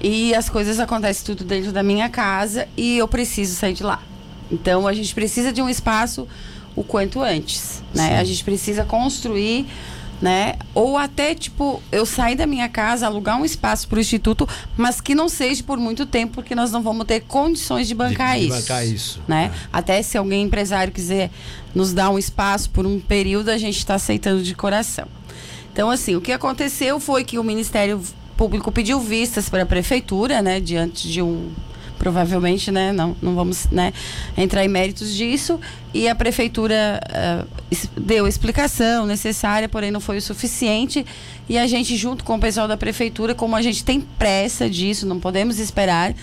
E 0.00 0.34
as 0.34 0.48
coisas 0.48 0.78
acontecem 0.78 1.24
tudo 1.24 1.44
dentro 1.44 1.72
da 1.72 1.82
minha 1.82 2.08
casa 2.08 2.68
e 2.76 2.98
eu 2.98 3.08
preciso 3.08 3.54
sair 3.54 3.74
de 3.74 3.82
lá. 3.82 4.02
Então 4.50 4.86
a 4.86 4.92
gente 4.92 5.14
precisa 5.14 5.52
de 5.52 5.60
um 5.60 5.68
espaço 5.68 6.28
o 6.74 6.84
quanto 6.84 7.22
antes, 7.22 7.82
né? 7.94 8.08
Sim. 8.08 8.14
A 8.14 8.24
gente 8.24 8.44
precisa 8.44 8.84
construir 8.84 9.66
né? 10.20 10.54
Ou 10.74 10.96
até, 10.96 11.34
tipo, 11.34 11.82
eu 11.92 12.06
sair 12.06 12.36
da 12.36 12.46
minha 12.46 12.68
casa, 12.68 13.06
alugar 13.06 13.40
um 13.40 13.44
espaço 13.44 13.88
para 13.88 13.98
o 13.98 14.00
Instituto, 14.00 14.48
mas 14.76 15.00
que 15.00 15.14
não 15.14 15.28
seja 15.28 15.62
por 15.62 15.78
muito 15.78 16.06
tempo, 16.06 16.34
porque 16.34 16.54
nós 16.54 16.70
não 16.70 16.82
vamos 16.82 17.06
ter 17.06 17.20
condições 17.20 17.86
de 17.86 17.94
bancar 17.94 18.34
de, 18.34 18.40
de 18.40 18.46
isso. 18.46 18.60
bancar 18.60 18.86
isso. 18.86 19.20
Né? 19.28 19.50
É. 19.52 19.68
Até 19.72 20.02
se 20.02 20.16
alguém 20.16 20.44
empresário 20.44 20.92
quiser 20.92 21.30
nos 21.74 21.92
dar 21.92 22.10
um 22.10 22.18
espaço 22.18 22.70
por 22.70 22.86
um 22.86 22.98
período, 22.98 23.50
a 23.50 23.58
gente 23.58 23.78
está 23.78 23.94
aceitando 23.94 24.42
de 24.42 24.54
coração. 24.54 25.06
Então, 25.72 25.90
assim, 25.90 26.16
o 26.16 26.20
que 26.20 26.32
aconteceu 26.32 26.98
foi 26.98 27.22
que 27.22 27.38
o 27.38 27.44
Ministério 27.44 28.02
Público 28.36 28.70
pediu 28.70 29.00
vistas 29.00 29.48
para 29.48 29.62
a 29.62 29.66
Prefeitura, 29.66 30.42
né? 30.42 30.60
Diante 30.60 31.08
de 31.08 31.22
um 31.22 31.50
provavelmente, 31.98 32.70
né, 32.70 32.92
não, 32.92 33.16
não 33.20 33.34
vamos 33.34 33.66
né, 33.70 33.92
entrar 34.36 34.64
em 34.64 34.68
méritos 34.68 35.14
disso. 35.14 35.58
E 35.92 36.08
a 36.08 36.14
prefeitura 36.14 37.00
uh, 37.10 37.74
deu 37.98 38.26
a 38.26 38.28
explicação 38.28 39.06
necessária, 39.06 39.68
porém 39.68 39.90
não 39.90 40.00
foi 40.00 40.18
o 40.18 40.22
suficiente. 40.22 41.04
E 41.48 41.58
a 41.58 41.66
gente, 41.66 41.96
junto 41.96 42.22
com 42.22 42.36
o 42.36 42.38
pessoal 42.38 42.68
da 42.68 42.76
prefeitura, 42.76 43.34
como 43.34 43.56
a 43.56 43.62
gente 43.62 43.84
tem 43.84 44.00
pressa 44.00 44.68
disso, 44.68 45.06
não 45.06 45.18
podemos 45.18 45.58
esperar, 45.58 46.14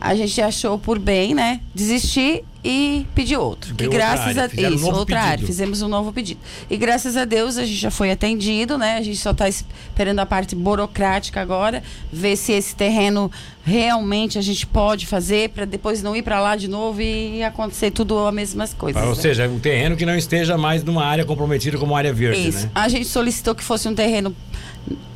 a 0.00 0.14
gente 0.14 0.40
achou 0.40 0.78
por 0.78 0.98
bem, 0.98 1.34
né, 1.34 1.60
desistir 1.74 2.44
e 2.62 3.06
pedir 3.14 3.36
outro. 3.36 3.74
Que 3.74 3.88
graças 3.88 4.36
a 4.36 4.46
Deus, 4.46 4.82
um 4.82 4.92
outra 4.92 5.20
área, 5.20 5.46
fizemos 5.46 5.80
um 5.80 5.88
novo 5.88 6.12
pedido. 6.12 6.40
E 6.68 6.76
graças 6.76 7.16
a 7.16 7.24
Deus 7.24 7.56
a 7.56 7.64
gente 7.64 7.76
já 7.76 7.90
foi 7.90 8.10
atendido, 8.10 8.76
né? 8.76 8.96
A 8.96 9.02
gente 9.02 9.18
só 9.18 9.30
está 9.30 9.48
esperando 9.48 10.18
a 10.18 10.26
parte 10.26 10.56
burocrática 10.56 11.40
agora, 11.40 11.82
ver 12.12 12.36
se 12.36 12.52
esse 12.52 12.74
terreno 12.74 13.30
realmente 13.64 14.38
a 14.38 14.42
gente 14.42 14.66
pode 14.66 15.06
fazer 15.06 15.50
para 15.50 15.64
depois 15.64 16.02
não 16.02 16.16
ir 16.16 16.22
para 16.22 16.40
lá 16.40 16.56
de 16.56 16.68
novo 16.68 17.00
e 17.00 17.42
acontecer 17.42 17.90
tudo 17.90 18.18
as 18.26 18.34
mesmas 18.34 18.74
coisas. 18.74 19.00
ou 19.02 19.10
né? 19.10 19.14
seja, 19.14 19.48
um 19.48 19.58
terreno 19.58 19.96
que 19.96 20.04
não 20.04 20.16
esteja 20.16 20.58
mais 20.58 20.82
numa 20.82 21.04
área 21.04 21.24
comprometida 21.24 21.78
como 21.78 21.94
área 21.94 22.12
verde, 22.12 22.48
Isso. 22.48 22.66
Né? 22.66 22.70
A 22.74 22.88
gente 22.88 23.06
solicitou 23.06 23.54
que 23.54 23.62
fosse 23.62 23.88
um 23.88 23.94
terreno 23.94 24.34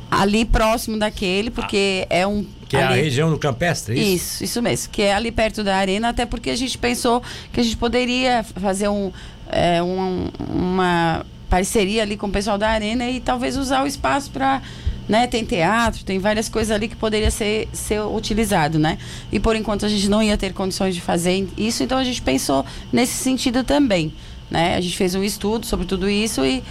ali 0.09 0.45
próximo 0.45 0.97
daquele, 0.97 1.49
porque 1.49 2.07
ah. 2.09 2.15
é 2.15 2.27
um 2.27 2.45
que 2.77 2.83
ali. 2.83 2.95
é 2.95 2.99
a 2.99 3.03
região 3.03 3.29
do 3.29 3.37
Campestre, 3.37 3.97
é 3.97 4.01
isso? 4.01 4.13
Isso, 4.13 4.43
isso 4.43 4.61
mesmo. 4.61 4.91
Que 4.91 5.03
é 5.03 5.13
ali 5.13 5.31
perto 5.31 5.63
da 5.63 5.75
arena, 5.75 6.09
até 6.09 6.25
porque 6.25 6.49
a 6.49 6.55
gente 6.55 6.77
pensou 6.77 7.21
que 7.51 7.59
a 7.59 7.63
gente 7.63 7.77
poderia 7.77 8.43
fazer 8.43 8.87
um, 8.87 9.11
é, 9.49 9.81
um, 9.81 10.29
uma 10.49 11.25
parceria 11.49 12.01
ali 12.01 12.17
com 12.17 12.27
o 12.27 12.31
pessoal 12.31 12.57
da 12.57 12.69
arena 12.69 13.09
e 13.09 13.19
talvez 13.19 13.57
usar 13.57 13.83
o 13.83 13.87
espaço 13.87 14.31
para 14.31 14.61
né? 15.07 15.27
Tem 15.27 15.43
teatro, 15.43 16.03
tem 16.03 16.17
várias 16.17 16.47
coisas 16.47 16.71
ali 16.73 16.87
que 16.87 16.95
poderia 16.95 17.29
ser, 17.29 17.67
ser 17.73 18.01
utilizado, 18.01 18.79
né? 18.79 18.97
E 19.31 19.39
por 19.39 19.55
enquanto 19.55 19.85
a 19.85 19.89
gente 19.89 20.09
não 20.09 20.23
ia 20.23 20.37
ter 20.37 20.53
condições 20.53 20.95
de 20.95 21.01
fazer 21.01 21.47
isso, 21.57 21.83
então 21.83 21.97
a 21.97 22.03
gente 22.03 22.21
pensou 22.21 22.65
nesse 22.91 23.13
sentido 23.13 23.63
também, 23.63 24.13
né? 24.49 24.75
A 24.75 24.81
gente 24.81 24.95
fez 24.95 25.13
um 25.13 25.23
estudo 25.23 25.65
sobre 25.65 25.85
tudo 25.85 26.09
isso 26.09 26.45
e 26.45 26.63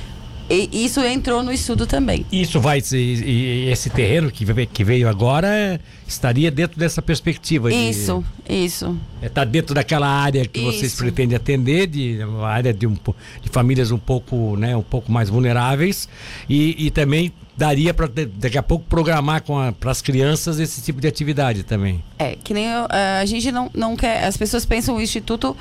e 0.51 0.85
isso 0.85 1.01
entrou 1.01 1.43
no 1.43 1.53
estudo 1.53 1.87
também. 1.87 2.27
Isso 2.31 2.61
vai, 2.61 2.79
esse 2.79 3.91
terreno 3.91 4.31
que 4.31 4.85
veio, 4.85 5.09
agora 5.09 5.81
estaria 6.07 6.51
dentro 6.51 6.79
dessa 6.79 7.01
perspectiva. 7.01 7.71
De, 7.71 7.77
isso, 7.77 8.25
isso. 8.49 8.99
Está 9.23 9.43
é, 9.43 9.47
dentro 9.47 9.75
daquela 9.75 10.09
área 10.09 10.45
que 10.47 10.61
isso. 10.61 10.73
vocês 10.73 10.95
pretendem 10.95 11.37
atender, 11.37 11.87
de 11.87 12.23
uma 12.25 12.49
área 12.49 12.73
de, 12.73 12.87
um, 12.87 12.95
de 12.95 13.49
famílias 13.51 13.91
um 13.91 13.99
pouco, 13.99 14.57
né, 14.57 14.77
um 14.77 14.83
pouco 14.83 15.11
mais 15.11 15.29
vulneráveis 15.29 16.09
e, 16.49 16.87
e 16.87 16.91
também 16.91 17.33
daria 17.57 17.93
para 17.93 18.09
daqui 18.09 18.59
a 18.59 18.63
pouco 18.63 18.85
programar 18.87 19.43
para 19.79 19.91
as 19.91 20.01
crianças 20.01 20.59
esse 20.59 20.83
tipo 20.83 21.01
de 21.01 21.07
atividade 21.07 21.63
também. 21.63 22.03
É, 22.19 22.37
que 22.43 22.55
nem 22.55 22.67
eu, 22.67 22.87
a 22.91 23.25
gente 23.25 23.53
não, 23.53 23.71
não 23.75 23.97
quer, 23.97 24.25
as 24.25 24.37
pessoas 24.37 24.65
pensam 24.65 24.97
o 24.97 25.01
instituto 25.01 25.57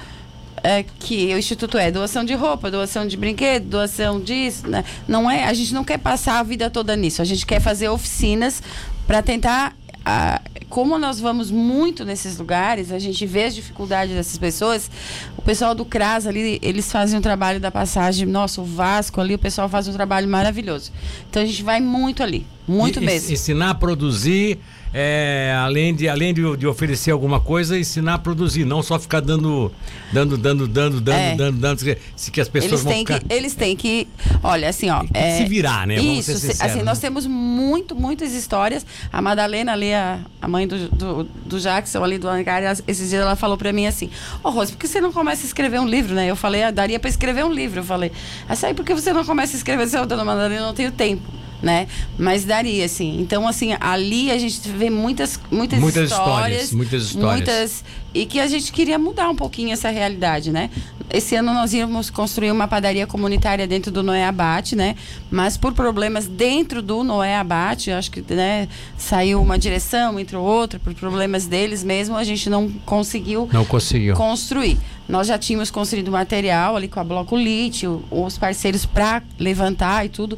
é, 0.63 0.83
que 0.83 1.33
o 1.33 1.37
Instituto 1.37 1.77
é 1.77 1.89
doação 1.91 2.23
de 2.23 2.33
roupa, 2.33 2.69
doação 2.69 3.07
de 3.07 3.17
brinquedo, 3.17 3.65
doação 3.67 4.19
disso. 4.19 4.67
Né? 4.67 4.83
Não 5.07 5.29
é, 5.29 5.45
a 5.45 5.53
gente 5.53 5.73
não 5.73 5.83
quer 5.83 5.97
passar 5.97 6.39
a 6.39 6.43
vida 6.43 6.69
toda 6.69 6.95
nisso. 6.95 7.21
A 7.21 7.25
gente 7.25 7.45
quer 7.45 7.59
fazer 7.59 7.89
oficinas 7.89 8.61
para 9.07 9.21
tentar. 9.21 9.75
A, 10.03 10.41
como 10.67 10.97
nós 10.97 11.19
vamos 11.19 11.51
muito 11.51 12.03
nesses 12.05 12.37
lugares, 12.37 12.91
a 12.91 12.97
gente 12.97 13.23
vê 13.25 13.43
as 13.43 13.53
dificuldades 13.53 14.15
dessas 14.15 14.37
pessoas. 14.37 14.89
O 15.37 15.41
pessoal 15.41 15.75
do 15.75 15.83
CRAS 15.85 16.25
ali, 16.25 16.57
eles 16.63 16.91
fazem 16.91 17.19
o 17.19 17.21
trabalho 17.21 17.59
da 17.59 17.69
passagem. 17.69 18.25
Nossa, 18.25 18.61
o 18.61 18.63
Vasco 18.65 19.19
ali, 19.21 19.35
o 19.35 19.39
pessoal 19.39 19.67
faz 19.69 19.87
um 19.87 19.93
trabalho 19.93 20.27
maravilhoso. 20.27 20.91
Então 21.29 21.43
a 21.43 21.45
gente 21.45 21.61
vai 21.61 21.79
muito 21.81 22.23
ali 22.23 22.47
Muito 22.67 22.99
E- 22.99 23.05
mesmo. 23.05 23.31
Ensinar 23.31 23.71
a 23.71 23.75
produzir, 23.75 24.57
é, 24.93 25.55
além, 25.63 25.93
de, 25.95 26.09
além 26.09 26.33
de, 26.33 26.57
de 26.57 26.67
oferecer 26.67 27.11
alguma 27.11 27.39
coisa, 27.39 27.77
ensinar 27.79 28.15
a 28.15 28.19
produzir, 28.19 28.65
não 28.65 28.83
só 28.83 28.99
ficar 28.99 29.21
dando, 29.21 29.71
dando, 30.11 30.37
dando, 30.37 30.67
dando, 30.67 30.99
dando, 31.01 31.17
É. 31.17 31.35
dando, 31.35 31.57
dando, 31.57 31.79
se- 31.79 31.97
se 32.15 32.29
que 32.31 32.41
as 32.41 32.49
pessoas 32.49 32.71
Eles 32.71 32.83
vão 32.83 32.91
têm, 32.93 32.99
ficar... 33.05 33.19
que, 33.19 33.33
eles 33.33 33.55
têm 33.55 33.75
que. 33.75 34.07
Olha, 34.43 34.67
assim, 34.69 34.89
ó. 34.89 35.01
que 35.03 35.37
se 35.37 35.45
virar, 35.45 35.87
né? 35.87 35.95
Vamos 35.95 36.27
Isso, 36.27 36.33
sinceros, 36.33 36.61
assim, 36.61 36.77
né? 36.79 36.83
nós 36.83 36.99
temos 36.99 37.25
muito, 37.25 37.95
muitas 37.95 38.33
histórias. 38.33 38.85
A 39.13 39.21
Madalena 39.21 39.71
ali, 39.71 39.93
a, 39.93 40.19
a 40.41 40.47
mãe 40.47 40.67
do, 40.67 40.89
do, 40.89 41.23
do 41.45 41.59
Jackson 41.59 42.03
ali 42.03 42.17
do 42.17 42.27
Ancari, 42.27 42.65
esses 42.87 43.09
dias 43.09 43.21
ela 43.21 43.35
falou 43.35 43.57
pra 43.57 43.71
mim 43.71 43.87
assim: 43.87 44.09
Ô 44.43 44.49
Rose, 44.49 44.71
por 44.73 44.79
que 44.79 44.87
você 44.87 44.99
não 44.99 45.11
começa 45.13 45.43
a 45.43 45.47
escrever 45.47 45.79
um 45.79 45.87
livro, 45.87 46.13
né? 46.13 46.27
Eu 46.29 46.35
falei, 46.35 46.63
ah, 46.63 46.71
daria 46.71 46.99
pra 46.99 47.09
escrever 47.09 47.45
um 47.45 47.51
livro. 47.53 47.79
Eu 47.79 47.83
falei, 47.85 48.11
assim, 48.49 48.65
aí 48.67 48.73
por 48.73 48.83
que 48.85 48.93
você 48.93 49.13
não 49.13 49.23
começa 49.23 49.55
a 49.55 49.57
escrever? 49.57 49.83
Eu 49.83 49.85
disse, 49.85 49.97
"Ô, 49.97 50.05
dona 50.05 50.25
Madalena, 50.25 50.61
eu 50.61 50.65
não 50.67 50.73
tenho 50.73 50.91
tempo. 50.91 51.21
Né? 51.61 51.87
Mas 52.17 52.43
daria, 52.43 52.85
assim. 52.85 53.19
Então, 53.21 53.47
assim, 53.47 53.75
ali 53.79 54.31
a 54.31 54.37
gente 54.39 54.67
vê 54.67 54.89
muitas, 54.89 55.39
muitas, 55.51 55.79
Muitas 55.79 56.09
histórias. 56.09 56.63
histórias, 56.63 56.71
muitas 56.73 57.03
histórias. 57.03 57.35
muitas- 57.35 57.83
e 58.15 58.25
que 58.25 58.39
a 58.39 58.47
gente 58.47 58.71
queria 58.73 58.97
mudar 58.97 59.29
um 59.29 59.35
pouquinho 59.35 59.71
essa 59.71 59.89
realidade, 59.89 60.51
né? 60.51 60.69
Esse 61.13 61.35
ano 61.35 61.53
nós 61.53 61.71
íamos 61.73 62.09
construir 62.09 62.51
uma 62.51 62.67
padaria 62.67 63.05
comunitária 63.05 63.67
dentro 63.67 63.91
do 63.91 64.01
Noé 64.01 64.25
Abate, 64.25 64.75
né? 64.75 64.95
Mas 65.29 65.55
por 65.55 65.71
problemas 65.73 66.25
dentro 66.27 66.81
do 66.81 67.03
Noé 67.03 67.35
Abate, 67.37 67.91
acho 67.91 68.09
que 68.09 68.21
né, 68.33 68.67
saiu 68.97 69.39
uma 69.41 69.57
direção, 69.59 70.19
entrou 70.19 70.43
outra, 70.43 70.79
por 70.79 70.93
problemas 70.95 71.45
deles 71.45 71.83
mesmo, 71.83 72.15
a 72.17 72.23
gente 72.23 72.49
não 72.49 72.69
conseguiu 72.85 73.47
Não 73.53 73.63
conseguiu. 73.65 74.15
construir. 74.15 74.77
Nós 75.07 75.27
já 75.27 75.37
tínhamos 75.37 75.69
construído 75.69 76.11
material 76.11 76.75
ali 76.75 76.87
com 76.87 76.99
a 76.99 77.03
Bloco 77.03 77.35
Lit, 77.37 77.85
o- 77.85 78.03
os 78.09 78.37
parceiros 78.37 78.85
para 78.85 79.21
levantar 79.39 80.05
e 80.05 80.09
tudo, 80.09 80.37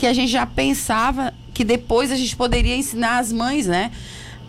que 0.00 0.06
a 0.06 0.14
gente 0.14 0.32
já 0.32 0.46
pensava 0.46 1.34
que 1.52 1.62
depois 1.62 2.10
a 2.10 2.16
gente 2.16 2.34
poderia 2.34 2.74
ensinar 2.74 3.18
as 3.18 3.30
mães, 3.30 3.66
né? 3.66 3.90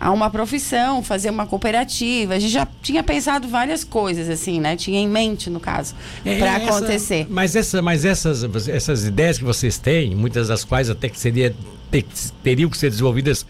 A 0.00 0.10
uma 0.10 0.30
profissão, 0.30 1.02
fazer 1.02 1.28
uma 1.28 1.46
cooperativa. 1.46 2.32
A 2.34 2.38
gente 2.38 2.50
já 2.52 2.66
tinha 2.80 3.02
pensado 3.02 3.46
várias 3.46 3.84
coisas, 3.84 4.30
assim, 4.30 4.58
né? 4.58 4.76
Tinha 4.76 4.98
em 4.98 5.06
mente, 5.06 5.50
no 5.50 5.60
caso, 5.60 5.94
É, 6.24 6.38
para 6.38 6.56
acontecer. 6.56 7.26
mas 7.28 7.54
essa, 7.54 7.82
mas 7.82 8.06
essas, 8.06 8.42
essas 8.66 9.04
ideias 9.04 9.36
que 9.36 9.44
vocês 9.44 9.76
têm, 9.76 10.14
muitas 10.16 10.48
das 10.48 10.64
quais 10.64 10.88
até 10.88 11.06
que 11.10 11.20
seria, 11.20 11.54
te- 12.00 12.32
teriam 12.42 12.70
que 12.70 12.78
ser 12.78 12.88
desenvolvidas 12.88 13.44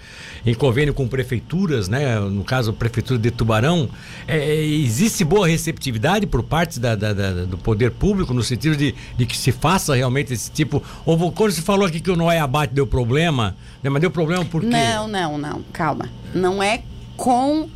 em 0.44 0.54
convênio 0.54 0.92
com 0.92 1.06
prefeituras, 1.06 1.88
né? 1.88 2.18
No 2.18 2.42
caso, 2.42 2.70
a 2.70 2.72
prefeitura 2.72 3.18
de 3.18 3.30
Tubarão, 3.30 3.88
é, 4.26 4.54
existe 4.64 5.24
boa 5.24 5.46
receptividade 5.46 6.26
por 6.26 6.42
parte 6.42 6.80
da, 6.80 6.94
da- 6.96 7.12
da- 7.12 7.44
do 7.44 7.56
poder 7.56 7.92
público 7.92 8.34
no 8.34 8.42
sentido 8.42 8.76
de, 8.76 8.94
de 9.16 9.26
que 9.26 9.36
se 9.36 9.52
faça 9.52 9.94
realmente 9.94 10.32
esse 10.32 10.50
tipo. 10.50 10.82
Ou 11.06 11.30
quando 11.30 11.52
se 11.52 11.62
falou 11.62 11.86
aqui 11.86 12.00
que 12.00 12.10
o 12.10 12.16
Noé 12.16 12.38
Abate 12.40 12.74
deu 12.74 12.86
problema, 12.86 13.56
né? 13.82 13.88
Mas 13.90 14.00
deu 14.00 14.10
problema 14.10 14.44
por 14.44 14.60
quê? 14.62 14.66
Não, 14.66 15.06
não, 15.06 15.38
não. 15.38 15.62
Calma. 15.72 16.08
Não 16.34 16.62
é 16.62 16.82
com 17.16 17.68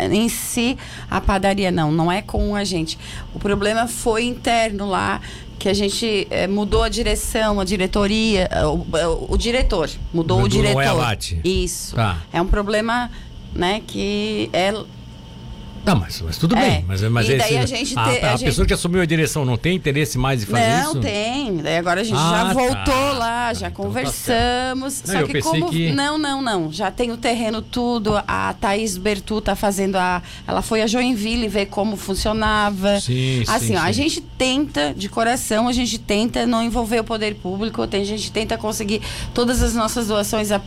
em 0.00 0.28
si 0.30 0.76
a 1.10 1.20
padaria, 1.20 1.70
não. 1.70 1.92
Não 1.92 2.10
é 2.10 2.22
com 2.22 2.56
a 2.56 2.64
gente. 2.64 2.98
O 3.34 3.38
problema 3.38 3.86
foi 3.86 4.24
interno 4.24 4.86
lá, 4.88 5.20
que 5.60 5.68
a 5.68 5.74
gente 5.74 6.26
eh, 6.30 6.46
mudou 6.48 6.82
a 6.82 6.88
direção, 6.88 7.60
a 7.60 7.64
diretoria, 7.64 8.48
eh, 8.50 8.64
o, 8.66 8.76
o- 8.78 9.34
o 9.34 9.36
diretor. 9.38 9.88
Mudou 10.12 10.38
Do- 10.38 10.44
o 10.46 10.48
do 10.48 10.52
diretor. 10.56 10.82
Isso. 11.44 11.94
Tá. 11.94 12.18
É 12.32 12.40
um 12.40 12.46
problema, 12.46 13.10
né, 13.54 13.82
que 13.86 14.48
é 14.52 14.72
Não, 15.84 15.96
mas, 15.96 16.20
mas 16.20 16.36
tudo 16.38 16.56
É. 16.56 16.60
bem. 16.60 16.84
Mas, 16.86 17.00
mas 17.02 17.28
E 17.28 17.36
daí 17.36 17.54
esse- 17.54 17.58
a 17.58 17.66
gente 17.66 17.98
a, 17.98 18.02
te- 18.04 18.24
a 18.24 18.28
a 18.32 18.36
gente- 18.36 18.44
pessoa 18.46 18.66
que 18.66 18.74
assumiu 18.74 19.00
a 19.00 19.06
direção 19.06 19.44
não 19.44 19.56
tem 19.56 19.74
interesse 19.76 20.18
mais 20.18 20.42
em 20.42 20.46
fazer 20.46 20.68
não, 20.82 20.90
isso? 20.92 21.00
tem. 21.00 21.56
Daí 21.56 21.78
agora 21.78 22.02
a 22.02 22.04
gente 22.04 22.16
Ah, 22.18 22.30
já 22.30 22.44
tá. 22.48 22.52
voltou 22.52 23.18
lá, 23.18 23.54
já 23.54 23.66
Ah, 23.66 23.70
então 23.70 23.70
tá 23.70 23.70
conversamos. 23.70 25.02
Não, 25.06 25.20
só 25.20 25.26
que 25.26 25.40
como. 25.42 25.70
que- 25.70 25.92
Não, 25.92 26.18
não, 26.18 26.42
não. 26.42 26.72
Já 26.72 26.90
tem 26.90 27.10
o 27.10 27.16
terreno 27.16 27.62
tudo. 27.62 28.20
A 28.28 28.52
Thaís 28.54 28.96
Bertu 28.96 29.40
tá 29.40 29.56
fazendo 29.56 29.96
a. 29.96 30.22
Ela 30.46 30.62
foi 30.62 30.82
a 30.82 30.86
Joinville 30.86 31.48
ver 31.48 31.66
como 31.66 31.96
funcionava. 31.96 33.00
Sim, 33.00 33.42
assim, 33.48 33.66
sim, 33.68 33.76
ó, 33.76 33.80
a 33.80 33.86
sim. 33.86 33.92
gente 33.94 34.20
tenta, 34.20 34.94
de 34.96 35.08
coração, 35.08 35.66
a 35.68 35.72
gente 35.72 35.98
tenta 35.98 36.46
não 36.46 36.62
envolver 36.62 37.00
o 37.00 37.04
poder 37.04 37.34
público, 37.36 37.86
tem, 37.86 38.02
a 38.02 38.06
gente 38.06 38.30
tenta 38.30 38.56
conseguir 38.58 39.00
todas 39.34 39.62
as 39.62 39.74
nossas 39.74 40.08
doações 40.08 40.52
a- 40.52 40.60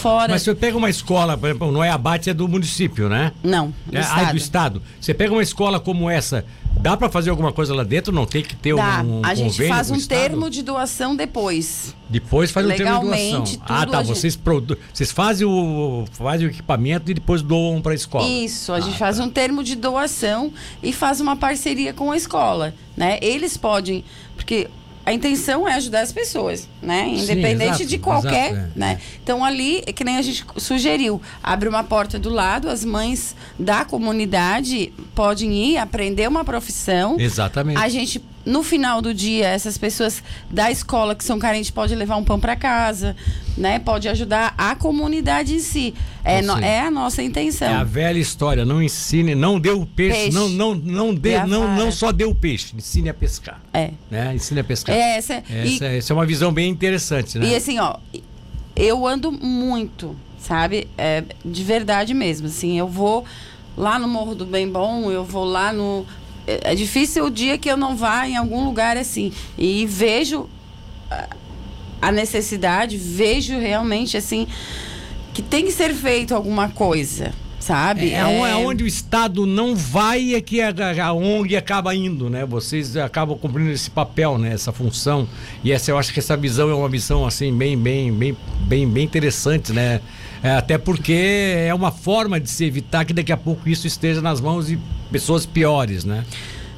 fora. 0.00 0.32
Mas 0.32 0.42
você 0.42 0.54
pega 0.54 0.76
uma 0.76 0.88
escola, 0.90 1.36
por 1.36 1.48
exemplo, 1.48 1.70
não 1.70 1.82
é 1.84 1.90
abate, 1.90 2.30
é 2.30 2.34
do 2.34 2.48
município, 2.48 3.08
né? 3.08 3.32
Não, 3.42 3.72
do 3.86 3.96
É, 3.96 3.98
ah, 3.98 4.02
estado. 4.02 4.30
do 4.30 4.36
estado. 4.36 4.82
Você 5.00 5.12
pega 5.14 5.32
uma 5.32 5.42
escola 5.42 5.78
como 5.78 6.08
essa, 6.08 6.44
dá 6.80 6.96
pra 6.96 7.08
fazer 7.10 7.30
alguma 7.30 7.52
coisa 7.52 7.74
lá 7.74 7.82
dentro? 7.84 8.12
Não 8.12 8.26
tem 8.26 8.42
que 8.42 8.56
ter 8.56 8.74
Dá. 8.74 9.02
um, 9.02 9.20
um 9.20 9.24
a 9.24 9.34
gente 9.34 9.50
convênio 9.52 9.74
faz 9.74 9.86
com 9.88 9.92
o 9.92 9.96
um 9.96 9.98
estado? 10.00 10.18
termo 10.18 10.50
de 10.50 10.62
doação 10.62 11.14
depois. 11.14 11.94
Depois 12.08 12.50
faz 12.50 12.66
um 12.66 12.70
termo 12.70 12.84
de 12.84 12.90
doação. 12.90 13.10
Legalmente, 13.10 13.60
Ah, 13.64 13.80
tudo 13.80 13.92
tá. 13.92 13.98
a 13.98 14.02
gente- 14.02 14.16
Vocês, 14.18 14.36
produ... 14.36 14.78
vocês 14.92 15.12
fazem, 15.12 15.46
o... 15.46 16.04
fazem 16.12 16.46
o 16.46 16.50
equipamento 16.50 17.10
e 17.10 17.14
depois 17.14 17.42
doam 17.42 17.80
pra 17.80 17.94
escola. 17.94 18.26
Isso, 18.26 18.72
a 18.72 18.76
Ah, 18.76 18.80
gente 18.80 18.98
faz 18.98 19.18
tá. 19.18 19.24
um 19.24 19.28
termo 19.30 19.62
de 19.62 19.76
doação 19.76 20.52
e 20.82 20.92
faz 20.92 21.20
uma 21.20 21.36
parceria 21.36 21.92
com 21.92 22.10
a 22.10 22.16
escola, 22.16 22.74
né? 22.96 23.18
Eles 23.22 23.56
podem, 23.56 24.04
porque 24.36 24.68
a 25.10 25.12
intenção 25.12 25.66
é 25.66 25.74
ajudar 25.74 26.02
as 26.02 26.12
pessoas, 26.12 26.68
né? 26.80 27.04
Sim, 27.04 27.22
Independente 27.22 27.64
exato, 27.64 27.86
de 27.86 27.98
qualquer, 27.98 28.52
exato, 28.52 28.70
é, 28.76 28.78
né? 28.78 29.00
Então 29.22 29.44
ali, 29.44 29.82
é 29.84 29.92
que 29.92 30.04
nem 30.04 30.16
a 30.16 30.22
gente 30.22 30.44
sugeriu, 30.56 31.20
abre 31.42 31.68
uma 31.68 31.82
porta 31.82 32.16
do 32.16 32.30
lado, 32.30 32.68
as 32.68 32.84
mães 32.84 33.34
da 33.58 33.84
comunidade 33.84 34.92
podem 35.12 35.52
ir 35.52 35.78
aprender 35.78 36.28
uma 36.28 36.44
profissão. 36.44 37.16
Exatamente. 37.18 37.80
A 37.80 37.88
gente, 37.88 38.22
no 38.44 38.62
final 38.62 39.02
do 39.02 39.12
dia, 39.12 39.48
essas 39.48 39.76
pessoas 39.76 40.22
da 40.50 40.70
escola 40.70 41.14
que 41.14 41.22
são 41.22 41.38
carentes 41.38 41.70
podem 41.70 41.96
levar 41.96 42.16
um 42.16 42.24
pão 42.24 42.40
para 42.40 42.56
casa, 42.56 43.14
né? 43.56 43.78
Pode 43.78 44.08
ajudar 44.08 44.54
a 44.56 44.74
comunidade 44.74 45.54
em 45.54 45.58
si. 45.58 45.94
É, 46.24 46.36
Ou 46.38 46.42
no- 46.44 46.58
é 46.58 46.80
a 46.80 46.90
nossa 46.90 47.22
intenção. 47.22 47.68
É 47.68 47.74
a 47.74 47.84
velha 47.84 48.18
história, 48.18 48.64
não 48.64 48.82
ensine, 48.82 49.34
não 49.34 49.60
dê 49.60 49.70
o 49.70 49.84
peixe, 49.84 50.16
Peixe. 50.24 50.34
não 50.36 50.48
não 50.48 50.74
não 50.74 51.14
dê, 51.14 51.38
não, 51.44 51.60
vara. 51.66 51.74
não 51.76 51.92
só 51.92 52.10
dê 52.12 52.24
o 52.24 52.34
peixe, 52.34 52.74
ensine 52.76 53.08
a 53.10 53.14
pescar, 53.14 53.60
É. 53.74 53.90
né? 54.10 54.34
Ensine 54.34 54.60
a 54.60 54.64
pescar. 54.64 54.94
É 54.96 55.16
essa. 55.18 55.42
e, 55.50 55.74
Essa, 55.76 55.84
essa 55.86 56.12
é 56.12 56.14
uma 56.14 56.26
visão 56.26 56.52
bem 56.52 56.70
interessante, 56.70 57.38
né? 57.38 57.46
e 57.46 57.54
assim, 57.54 57.78
ó, 57.78 57.96
eu 58.74 59.06
ando 59.06 59.30
muito, 59.30 60.16
sabe? 60.38 60.88
É, 60.96 61.22
de 61.44 61.62
verdade 61.62 62.14
mesmo. 62.14 62.46
Assim, 62.46 62.78
eu 62.78 62.88
vou 62.88 63.24
lá 63.76 63.98
no 63.98 64.08
Morro 64.08 64.34
do 64.34 64.46
Bem 64.46 64.68
Bom, 64.68 65.10
eu 65.10 65.24
vou 65.24 65.44
lá 65.44 65.72
no. 65.72 66.06
É, 66.64 66.72
é 66.72 66.74
difícil 66.74 67.24
o 67.26 67.30
dia 67.30 67.56
que 67.58 67.70
eu 67.70 67.76
não 67.76 67.96
vá 67.96 68.26
em 68.28 68.36
algum 68.36 68.64
lugar 68.64 68.96
assim. 68.96 69.32
E 69.58 69.86
vejo 69.86 70.48
a- 71.10 71.28
a 72.02 72.12
necessidade, 72.12 72.96
vejo 72.96 73.58
realmente 73.58 74.16
assim 74.16 74.46
que 75.34 75.42
tem 75.42 75.64
que 75.64 75.70
ser 75.72 75.94
feito 75.94 76.34
alguma 76.34 76.68
coisa, 76.68 77.32
sabe? 77.60 78.10
É, 78.12 78.18
é 78.50 78.56
onde 78.56 78.82
o 78.82 78.86
Estado 78.86 79.46
não 79.46 79.76
vai 79.76 80.34
é 80.34 80.40
que 80.40 80.60
a, 80.60 80.72
a 81.04 81.12
ONG 81.12 81.56
acaba 81.56 81.94
indo, 81.94 82.28
né? 82.28 82.44
Vocês 82.44 82.96
acabam 82.96 83.38
cumprindo 83.38 83.70
esse 83.70 83.90
papel, 83.90 84.38
né? 84.38 84.52
Essa 84.52 84.72
função. 84.72 85.28
E 85.62 85.70
essa 85.70 85.90
eu 85.90 85.98
acho 85.98 86.12
que 86.12 86.18
essa 86.18 86.36
visão 86.36 86.68
é 86.70 86.74
uma 86.74 86.88
visão 86.88 87.24
assim 87.26 87.56
bem, 87.56 87.78
bem, 87.78 88.12
bem, 88.12 88.36
bem, 88.62 88.88
bem 88.88 89.04
interessante, 89.04 89.72
né? 89.72 90.00
É, 90.42 90.52
até 90.52 90.78
porque 90.78 91.12
é 91.66 91.74
uma 91.74 91.90
forma 91.90 92.40
de 92.40 92.48
se 92.50 92.64
evitar 92.64 93.04
que 93.04 93.12
daqui 93.12 93.30
a 93.32 93.36
pouco 93.36 93.68
isso 93.68 93.86
esteja 93.86 94.22
nas 94.22 94.40
mãos 94.40 94.66
de 94.68 94.78
pessoas 95.10 95.44
piores, 95.44 96.04
né? 96.04 96.24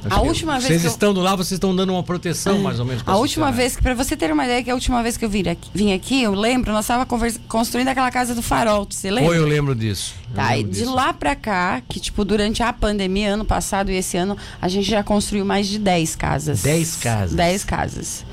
Acho 0.05 0.15
A 0.17 0.21
última 0.21 0.53
vez 0.55 0.65
Vocês 0.65 0.83
eu- 0.83 0.91
estando 0.91 1.21
lá, 1.21 1.33
vocês 1.33 1.53
estão 1.53 1.73
dando 1.73 1.93
uma 1.93 2.03
proteção, 2.03 2.59
mais 2.59 2.77
ou 2.77 2.85
menos. 2.85 3.01
A 3.05 3.15
última 3.15 3.45
sociedade. 3.45 3.55
vez, 3.55 3.75
que 3.77 3.81
para 3.81 3.93
você 3.93 4.17
ter 4.17 4.33
uma 4.33 4.43
ideia, 4.43 4.61
que 4.61 4.69
a 4.69 4.73
última 4.73 5.01
vez 5.01 5.15
que 5.15 5.23
eu 5.23 5.29
vim 5.29 5.47
aqui, 5.47 5.69
vim 5.73 5.93
aqui 5.93 6.21
eu 6.23 6.33
lembro, 6.35 6.73
nós 6.73 6.83
estávamos 6.83 7.39
construindo 7.47 7.87
aquela 7.87 8.11
casa 8.11 8.35
do 8.35 8.41
Farol, 8.41 8.85
você 8.89 9.09
lembra? 9.09 9.29
Foi, 9.29 9.37
eu 9.37 9.47
lembro 9.47 9.73
disso. 9.73 10.13
Eu 10.29 10.35
Tá, 10.35 10.55
e 10.55 10.57
lembro 10.57 10.73
de 10.73 10.79
disso. 10.81 10.93
lá 10.93 11.13
pra 11.13 11.37
cá, 11.37 11.81
que 11.87 12.01
tipo, 12.01 12.25
durante 12.25 12.61
a 12.61 12.73
pandemia, 12.73 13.33
ano 13.35 13.45
passado 13.45 13.89
e 13.91 13.95
esse 13.95 14.17
ano, 14.17 14.35
a 14.61 14.67
gente 14.67 14.89
já 14.89 15.01
construiu 15.03 15.45
mais 15.45 15.67
de 15.67 15.79
10 15.79 16.17
casas. 16.17 16.61
10 16.61 16.97
casas. 16.97 17.33
10 17.33 17.63
casas. 17.63 18.25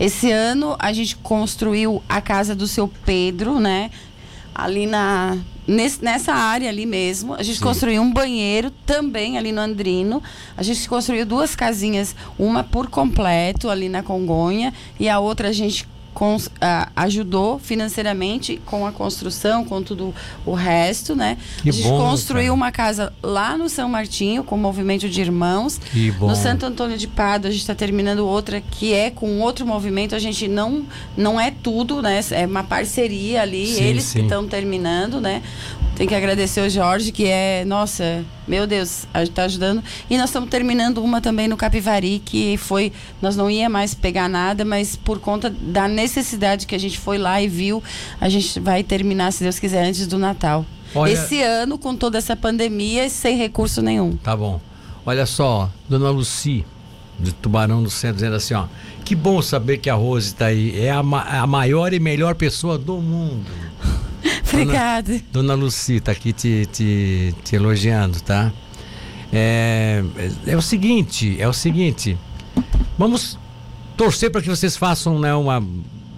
Esse 0.00 0.32
ano 0.32 0.74
a 0.76 0.92
gente 0.92 1.14
construiu 1.18 2.02
a 2.08 2.20
casa 2.20 2.52
do 2.52 2.66
seu 2.66 2.90
Pedro, 3.04 3.60
né? 3.60 3.92
Ali 4.58 4.86
na. 4.86 5.36
nesse- 5.66 6.02
nessa 6.04 6.32
área 6.32 6.68
ali 6.68 6.86
mesmo. 6.86 7.34
A 7.34 7.42
gente 7.42 7.58
Sim. 7.58 7.64
construiu 7.64 8.00
um 8.02 8.12
banheiro 8.12 8.70
também 8.86 9.36
ali 9.36 9.52
no 9.52 9.60
Andrino. 9.60 10.22
A 10.56 10.62
gente 10.62 10.88
construiu 10.88 11.26
duas 11.26 11.54
casinhas, 11.56 12.14
uma 12.38 12.62
por 12.64 12.88
completo 12.88 13.68
ali 13.68 13.88
na 13.88 14.02
Congonha 14.02 14.72
e 14.98 15.08
a 15.08 15.18
outra 15.18 15.48
a 15.48 15.52
gente 15.52 15.86
ah, 16.60 16.88
ajudou 16.96 17.58
financeiramente 17.58 18.60
com 18.64 18.86
a 18.86 18.92
construção, 18.92 19.64
com 19.64 19.82
tudo 19.82 20.14
o 20.44 20.54
resto, 20.54 21.14
né? 21.14 21.36
Que 21.62 21.68
a 21.68 21.72
gente 21.72 21.88
bom, 21.88 21.98
construiu 21.98 22.44
cara. 22.44 22.54
uma 22.54 22.72
casa 22.72 23.12
lá 23.22 23.56
no 23.56 23.68
São 23.68 23.88
Martinho 23.88 24.42
com 24.42 24.54
o 24.54 24.58
movimento 24.58 25.08
de 25.08 25.20
irmãos. 25.20 25.78
Que 25.78 26.10
bom. 26.12 26.28
No 26.28 26.36
Santo 26.36 26.64
Antônio 26.64 26.96
de 26.96 27.06
Pado, 27.06 27.48
a 27.48 27.50
gente 27.50 27.60
está 27.60 27.74
terminando 27.74 28.20
outra 28.20 28.60
que 28.60 28.94
é 28.94 29.10
com 29.10 29.40
outro 29.40 29.66
movimento. 29.66 30.14
A 30.14 30.18
gente 30.18 30.48
não 30.48 30.86
não 31.16 31.38
é 31.38 31.50
tudo, 31.50 32.00
né? 32.00 32.20
É 32.30 32.46
uma 32.46 32.62
parceria 32.62 33.42
ali, 33.42 33.66
Sim, 33.66 33.84
eles 33.84 34.04
sim. 34.04 34.18
que 34.18 34.24
estão 34.24 34.46
terminando, 34.46 35.20
né? 35.20 35.42
Tem 35.96 36.06
que 36.06 36.14
agradecer 36.14 36.60
o 36.60 36.68
Jorge, 36.68 37.10
que 37.10 37.24
é, 37.24 37.64
nossa, 37.64 38.22
meu 38.46 38.66
Deus, 38.66 39.06
está 39.14 39.44
ajudando. 39.44 39.82
E 40.10 40.18
nós 40.18 40.26
estamos 40.26 40.50
terminando 40.50 40.98
uma 40.98 41.22
também 41.22 41.48
no 41.48 41.56
Capivari, 41.56 42.20
que 42.22 42.58
foi, 42.58 42.92
nós 43.22 43.34
não 43.34 43.50
ia 43.50 43.66
mais 43.70 43.94
pegar 43.94 44.28
nada, 44.28 44.62
mas 44.62 44.94
por 44.94 45.18
conta 45.18 45.48
da 45.48 45.88
necessidade 45.88 46.66
que 46.66 46.74
a 46.74 46.78
gente 46.78 46.98
foi 46.98 47.16
lá 47.16 47.40
e 47.40 47.48
viu, 47.48 47.82
a 48.20 48.28
gente 48.28 48.60
vai 48.60 48.82
terminar, 48.84 49.32
se 49.32 49.42
Deus 49.42 49.58
quiser, 49.58 49.86
antes 49.86 50.06
do 50.06 50.18
Natal. 50.18 50.66
Olha... 50.94 51.12
Esse 51.12 51.40
ano, 51.40 51.78
com 51.78 51.96
toda 51.96 52.18
essa 52.18 52.36
pandemia, 52.36 53.08
sem 53.08 53.38
recurso 53.38 53.80
nenhum. 53.80 54.18
Tá 54.18 54.36
bom. 54.36 54.60
Olha 55.06 55.24
só, 55.24 55.70
dona 55.88 56.10
Luci, 56.10 56.62
de 57.18 57.32
Tubarão 57.32 57.82
do 57.82 57.88
Centro, 57.88 58.16
dizendo 58.16 58.36
assim, 58.36 58.52
ó. 58.52 58.66
Que 59.02 59.14
bom 59.14 59.40
saber 59.40 59.78
que 59.78 59.88
a 59.88 59.94
Rose 59.94 60.26
está 60.26 60.46
aí. 60.46 60.78
É 60.78 60.90
a, 60.90 61.02
ma 61.02 61.22
a 61.22 61.46
maior 61.46 61.94
e 61.94 62.00
melhor 62.00 62.34
pessoa 62.34 62.76
do 62.76 62.96
mundo. 62.96 63.46
Obrigada. 64.62 65.12
Dona, 65.32 65.48
Dona 65.48 65.54
Luci 65.54 65.94
está 65.94 66.12
aqui 66.12 66.32
te, 66.32 66.66
te, 66.72 67.34
te 67.44 67.56
elogiando, 67.56 68.20
tá? 68.20 68.52
É, 69.32 70.02
é, 70.16 70.52
é 70.52 70.56
o 70.56 70.62
seguinte, 70.62 71.36
é 71.40 71.48
o 71.48 71.52
seguinte. 71.52 72.16
Vamos 72.98 73.38
torcer 73.96 74.30
para 74.30 74.40
que 74.40 74.48
vocês 74.48 74.76
façam 74.76 75.18
né, 75.18 75.34
uma 75.34 75.62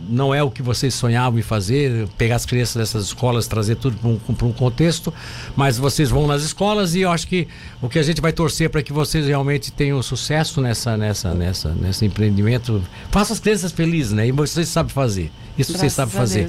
não 0.08 0.34
é 0.34 0.42
o 0.42 0.50
que 0.50 0.62
vocês 0.62 0.94
sonhavam 0.94 1.38
em 1.38 1.42
fazer, 1.42 2.08
pegar 2.16 2.36
as 2.36 2.46
crianças 2.46 2.76
dessas 2.76 3.04
escolas, 3.06 3.46
trazer 3.46 3.76
tudo 3.76 3.96
para 3.96 4.08
um, 4.08 4.48
um, 4.48 4.52
contexto, 4.52 5.12
mas 5.54 5.78
vocês 5.78 6.10
vão 6.10 6.26
nas 6.26 6.42
escolas 6.42 6.94
e 6.94 7.00
eu 7.00 7.10
acho 7.10 7.26
que 7.26 7.46
o 7.82 7.88
que 7.88 7.98
a 7.98 8.02
gente 8.02 8.20
vai 8.20 8.32
torcer 8.32 8.70
para 8.70 8.82
que 8.82 8.92
vocês 8.92 9.26
realmente 9.26 9.70
tenham 9.70 10.02
sucesso 10.02 10.60
nessa, 10.60 10.96
nessa, 10.96 11.34
nessa, 11.34 11.74
nesse 11.74 12.04
empreendimento. 12.06 12.82
Faça 13.10 13.32
as 13.32 13.40
crianças 13.40 13.72
felizes, 13.72 14.12
né? 14.12 14.26
E 14.26 14.32
vocês 14.32 14.68
sabem 14.68 14.92
fazer. 14.92 15.30
Isso 15.58 15.72
Graças 15.72 15.80
vocês 15.80 15.92
sabem 15.92 16.14
fazer. 16.14 16.46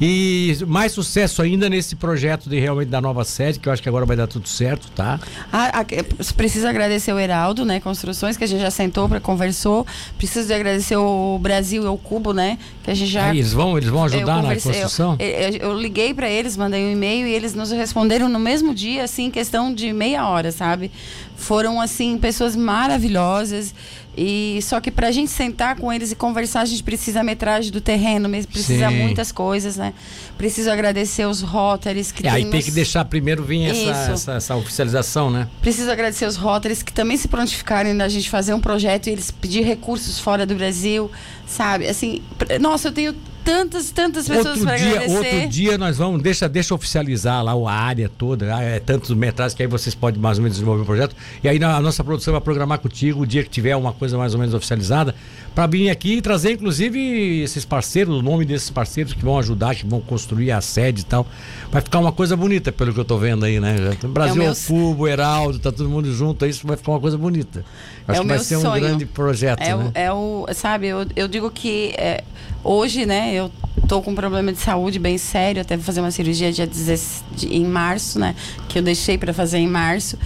E 0.00 0.56
mais 0.68 0.92
sucesso 0.92 1.42
ainda 1.42 1.68
nesse 1.68 1.96
projeto 1.96 2.48
de 2.48 2.60
realmente 2.60 2.88
da 2.88 3.00
nova 3.00 3.24
sede, 3.24 3.58
que 3.58 3.68
eu 3.68 3.72
acho 3.72 3.82
que 3.82 3.88
agora 3.88 4.06
vai 4.06 4.16
dar 4.16 4.28
tudo 4.28 4.48
certo, 4.48 4.88
tá? 4.92 5.18
Ah, 5.52 5.80
ah, 5.80 5.84
preciso 6.36 6.68
agradecer 6.68 7.12
o 7.12 7.18
Heraldo, 7.18 7.64
né? 7.64 7.80
Construções, 7.80 8.36
que 8.36 8.44
a 8.44 8.46
gente 8.46 8.60
já 8.60 8.70
sentou 8.70 9.08
para 9.08 9.18
conversou. 9.18 9.84
Preciso 10.16 10.46
de 10.46 10.54
agradecer 10.54 10.96
o 10.96 11.38
Brasil 11.40 11.82
e 11.82 11.86
o 11.86 11.96
Cubo, 11.96 12.32
né? 12.32 12.56
Que 12.84 12.92
a 12.92 12.94
gente 12.94 13.01
já. 13.06 13.30
Aí, 13.30 13.38
eles 13.38 13.52
vão, 13.52 13.76
eles 13.76 13.88
vão 13.88 14.04
ajudar 14.04 14.42
na 14.42 14.54
construção? 14.54 15.16
Eu, 15.18 15.26
eu, 15.26 15.56
eu 15.70 15.78
liguei 15.78 16.12
para 16.14 16.28
eles, 16.28 16.56
mandei 16.56 16.84
um 16.84 16.90
e-mail 16.90 17.26
e 17.26 17.32
eles 17.32 17.54
nos 17.54 17.70
responderam 17.70 18.28
no 18.28 18.38
mesmo 18.38 18.74
dia, 18.74 19.04
assim, 19.04 19.30
questão 19.30 19.72
de 19.72 19.92
meia 19.92 20.26
hora, 20.28 20.52
sabe? 20.52 20.90
Foram, 21.36 21.80
assim, 21.80 22.18
pessoas 22.18 22.54
maravilhosas. 22.54 23.74
E 24.16 24.60
só 24.62 24.78
que 24.80 24.90
para 24.90 25.08
a 25.08 25.10
gente 25.10 25.30
sentar 25.30 25.76
com 25.76 25.90
eles 25.90 26.12
e 26.12 26.14
conversar, 26.14 26.60
a 26.60 26.64
gente 26.66 26.82
precisa 26.82 27.20
a 27.20 27.24
metragem 27.24 27.70
do 27.72 27.80
terreno, 27.80 28.28
mesmo 28.28 28.52
precisa 28.52 28.88
Sim. 28.88 28.96
muitas 28.96 29.32
coisas, 29.32 29.76
né? 29.76 29.94
Preciso 30.36 30.70
agradecer 30.70 31.26
os 31.26 31.40
Rotaries 31.40 32.12
que 32.12 32.26
é, 32.26 32.30
aí 32.30 32.42
nos... 32.44 32.52
tem 32.52 32.62
que 32.62 32.70
deixar 32.70 33.04
primeiro 33.06 33.42
vir 33.42 33.64
essa, 33.64 34.12
essa, 34.12 34.32
essa, 34.32 34.56
oficialização, 34.56 35.30
né? 35.30 35.48
Preciso 35.62 35.90
agradecer 35.90 36.26
os 36.26 36.36
Rotaries 36.36 36.82
que 36.82 36.92
também 36.92 37.16
se 37.16 37.26
prontificaram 37.26 37.94
na 37.94 38.08
gente 38.08 38.28
fazer 38.28 38.52
um 38.52 38.60
projeto 38.60 39.06
e 39.06 39.10
eles 39.10 39.30
pedir 39.30 39.62
recursos 39.62 40.18
fora 40.18 40.44
do 40.44 40.54
Brasil, 40.54 41.10
sabe? 41.46 41.88
Assim, 41.88 42.22
nossa, 42.60 42.88
eu 42.88 42.92
tenho 42.92 43.14
tantas, 43.44 43.90
tantas 43.90 44.28
pessoas 44.28 44.60
para 44.60 44.74
agradecer. 44.74 45.16
Outro 45.16 45.48
dia 45.48 45.78
nós 45.78 45.98
vamos, 45.98 46.22
deixa, 46.22 46.48
deixa 46.48 46.74
oficializar 46.74 47.42
lá 47.42 47.52
a 47.52 47.72
área 47.72 48.08
toda, 48.08 48.54
ah, 48.54 48.62
é 48.62 48.80
tantos 48.80 49.10
metragens 49.10 49.54
que 49.54 49.62
aí 49.62 49.68
vocês 49.68 49.94
podem 49.94 50.20
mais 50.20 50.38
ou 50.38 50.42
menos 50.42 50.56
desenvolver 50.56 50.82
o 50.82 50.86
projeto. 50.86 51.14
E 51.42 51.48
aí 51.48 51.62
a 51.62 51.80
nossa 51.80 52.02
produção 52.02 52.32
vai 52.32 52.40
programar 52.40 52.78
contigo 52.78 53.22
o 53.22 53.26
dia 53.26 53.42
que 53.42 53.50
tiver 53.50 53.76
uma 53.76 53.92
coisa 53.92 54.16
mais 54.16 54.34
ou 54.34 54.40
menos 54.40 54.54
oficializada, 54.54 55.14
para 55.54 55.66
vir 55.66 55.90
aqui 55.90 56.14
e 56.14 56.22
trazer 56.22 56.52
inclusive 56.52 57.42
esses 57.42 57.64
parceiros, 57.64 58.18
o 58.18 58.22
nome 58.22 58.44
desses 58.44 58.70
parceiros 58.70 59.12
que 59.12 59.22
vão 59.22 59.38
ajudar, 59.38 59.74
que 59.74 59.86
vão 59.86 60.00
construir 60.00 60.50
a 60.50 60.60
sede 60.60 61.02
e 61.02 61.04
tal. 61.04 61.26
Vai 61.70 61.82
ficar 61.82 61.98
uma 61.98 62.12
coisa 62.12 62.36
bonita, 62.36 62.72
pelo 62.72 62.92
que 62.92 63.00
eu 63.00 63.04
tô 63.04 63.18
vendo 63.18 63.44
aí, 63.44 63.60
né? 63.60 63.76
Brasil 64.04 64.42
é 64.42 64.46
meu... 64.46 64.54
Cubo, 64.66 65.06
Heraldo, 65.06 65.58
tá 65.58 65.70
todo 65.70 65.88
mundo 65.88 66.12
junto, 66.12 66.46
isso 66.46 66.66
vai 66.66 66.76
ficar 66.76 66.92
uma 66.92 67.00
coisa 67.00 67.18
bonita. 67.18 67.64
Acho 68.08 68.20
é 68.20 68.22
que 68.22 68.28
vai 68.28 68.38
ser 68.38 68.58
sonho. 68.58 68.76
um 68.76 68.80
grande 68.80 69.06
projeto. 69.06 69.60
É, 69.60 69.76
né? 69.76 69.84
o, 69.84 69.92
é 69.94 70.12
o, 70.12 70.46
sabe, 70.54 70.88
eu, 70.88 71.06
eu 71.14 71.28
digo 71.28 71.50
que 71.50 71.94
é, 71.98 72.24
hoje, 72.64 73.04
né, 73.04 73.34
eu 73.34 73.50
tô 73.88 74.00
com 74.00 74.12
um 74.12 74.14
problema 74.14 74.52
de 74.52 74.58
saúde 74.58 74.98
bem 74.98 75.18
sério, 75.18 75.60
até 75.60 75.76
vou 75.76 75.84
fazer 75.84 76.00
uma 76.00 76.10
cirurgia 76.10 76.50
dia 76.52 76.66
16, 76.66 77.24
em 77.44 77.64
março, 77.66 78.18
né? 78.18 78.34
Que 78.68 78.78
eu 78.78 78.82
deixei 78.82 79.18
para 79.18 79.32
fazer 79.32 79.58
em 79.58 79.68
março. 79.68 80.18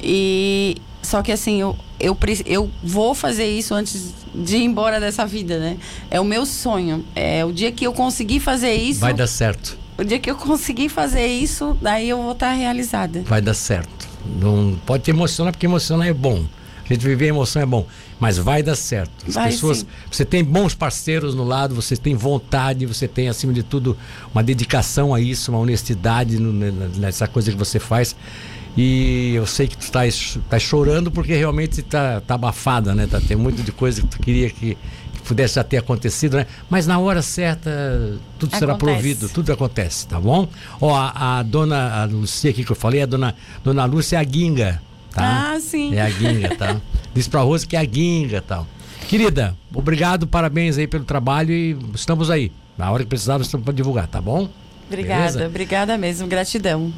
E 0.00 0.76
só 1.06 1.22
que 1.22 1.30
assim, 1.30 1.60
eu, 1.60 1.76
eu, 2.00 2.16
eu 2.44 2.70
vou 2.82 3.14
fazer 3.14 3.46
isso 3.46 3.72
antes 3.74 4.12
de 4.34 4.56
ir 4.56 4.64
embora 4.64 4.98
dessa 4.98 5.24
vida, 5.24 5.58
né? 5.58 5.78
É 6.10 6.20
o 6.20 6.24
meu 6.24 6.44
sonho. 6.44 7.04
É 7.14 7.44
o 7.44 7.52
dia 7.52 7.70
que 7.70 7.86
eu 7.86 7.92
conseguir 7.92 8.40
fazer 8.40 8.74
isso. 8.74 9.00
Vai 9.00 9.14
dar 9.14 9.28
certo. 9.28 9.78
O 9.96 10.04
dia 10.04 10.18
que 10.18 10.30
eu 10.30 10.34
conseguir 10.36 10.88
fazer 10.88 11.26
isso, 11.26 11.76
daí 11.80 12.08
eu 12.08 12.20
vou 12.20 12.32
estar 12.32 12.52
realizada. 12.52 13.22
Vai 13.22 13.40
dar 13.40 13.54
certo. 13.54 14.08
Não 14.40 14.76
pode 14.84 15.04
te 15.04 15.10
emocionar, 15.10 15.52
porque 15.52 15.64
emocionar 15.64 16.08
é 16.08 16.12
bom. 16.12 16.44
A 16.88 16.92
gente 16.92 17.04
viver 17.04 17.26
a 17.26 17.28
emoção 17.28 17.62
é 17.62 17.66
bom, 17.66 17.84
mas 18.20 18.38
vai 18.38 18.62
dar 18.62 18.76
certo. 18.76 19.26
As 19.26 19.34
vai 19.34 19.50
pessoas, 19.50 19.78
sim. 19.78 19.86
você 20.10 20.24
tem 20.24 20.44
bons 20.44 20.72
parceiros 20.72 21.34
no 21.34 21.42
lado, 21.42 21.74
você 21.74 21.96
tem 21.96 22.14
vontade, 22.14 22.86
você 22.86 23.08
tem 23.08 23.28
acima 23.28 23.52
de 23.52 23.64
tudo 23.64 23.96
uma 24.32 24.42
dedicação 24.42 25.12
a 25.12 25.20
isso, 25.20 25.50
uma 25.50 25.58
honestidade 25.58 26.38
nessa 26.38 27.26
coisa 27.26 27.50
que 27.50 27.56
você 27.56 27.80
faz. 27.80 28.14
E 28.76 29.34
eu 29.34 29.46
sei 29.46 29.66
que 29.66 29.76
tu 29.76 29.82
está 29.82 30.00
tá 30.50 30.58
chorando 30.58 31.10
porque 31.10 31.34
realmente 31.34 31.80
está 31.80 32.20
tá 32.20 32.34
abafada, 32.34 32.94
né? 32.94 33.06
Tá, 33.06 33.20
tem 33.20 33.36
muito 33.36 33.62
de 33.62 33.72
coisa 33.72 34.02
que 34.02 34.06
tu 34.06 34.18
queria 34.18 34.50
que, 34.50 34.76
que 35.14 35.22
pudesse 35.24 35.54
já 35.54 35.64
ter 35.64 35.78
acontecido, 35.78 36.36
né? 36.36 36.46
Mas 36.68 36.86
na 36.86 36.98
hora 36.98 37.22
certa 37.22 37.70
tudo 38.38 38.50
acontece. 38.50 38.58
será 38.58 38.74
provido, 38.74 39.28
tudo 39.30 39.50
acontece, 39.50 40.06
tá 40.06 40.20
bom? 40.20 40.46
Ó, 40.78 40.94
a, 40.94 41.38
a 41.38 41.42
dona 41.42 42.02
a 42.02 42.04
Lucia 42.04 42.50
aqui 42.50 42.64
que 42.64 42.72
eu 42.72 42.76
falei, 42.76 43.00
a 43.00 43.06
dona, 43.06 43.34
dona 43.64 43.86
Lúcia 43.86 44.18
é 44.18 44.20
a 44.20 44.24
Guinga, 44.24 44.82
tá? 45.14 45.52
Ah, 45.54 45.60
sim. 45.60 45.94
É 45.94 46.02
a 46.02 46.10
Guinga, 46.10 46.54
tá? 46.54 46.76
Diz 47.14 47.26
pra 47.26 47.40
Rose 47.40 47.66
que 47.66 47.76
é 47.76 47.80
a 47.80 47.84
Guinga 47.84 48.42
tal. 48.42 48.66
Querida, 49.08 49.56
obrigado, 49.72 50.26
parabéns 50.26 50.76
aí 50.76 50.86
pelo 50.86 51.04
trabalho 51.04 51.50
e 51.52 51.78
estamos 51.94 52.30
aí. 52.30 52.52
Na 52.76 52.90
hora 52.90 53.04
que 53.04 53.08
precisar, 53.08 53.40
estamos 53.40 53.64
para 53.64 53.72
divulgar, 53.72 54.06
tá 54.06 54.20
bom? 54.20 54.50
Obrigada, 54.86 55.32
Beleza? 55.32 55.46
obrigada 55.46 55.98
mesmo, 55.98 56.26
gratidão. 56.28 56.92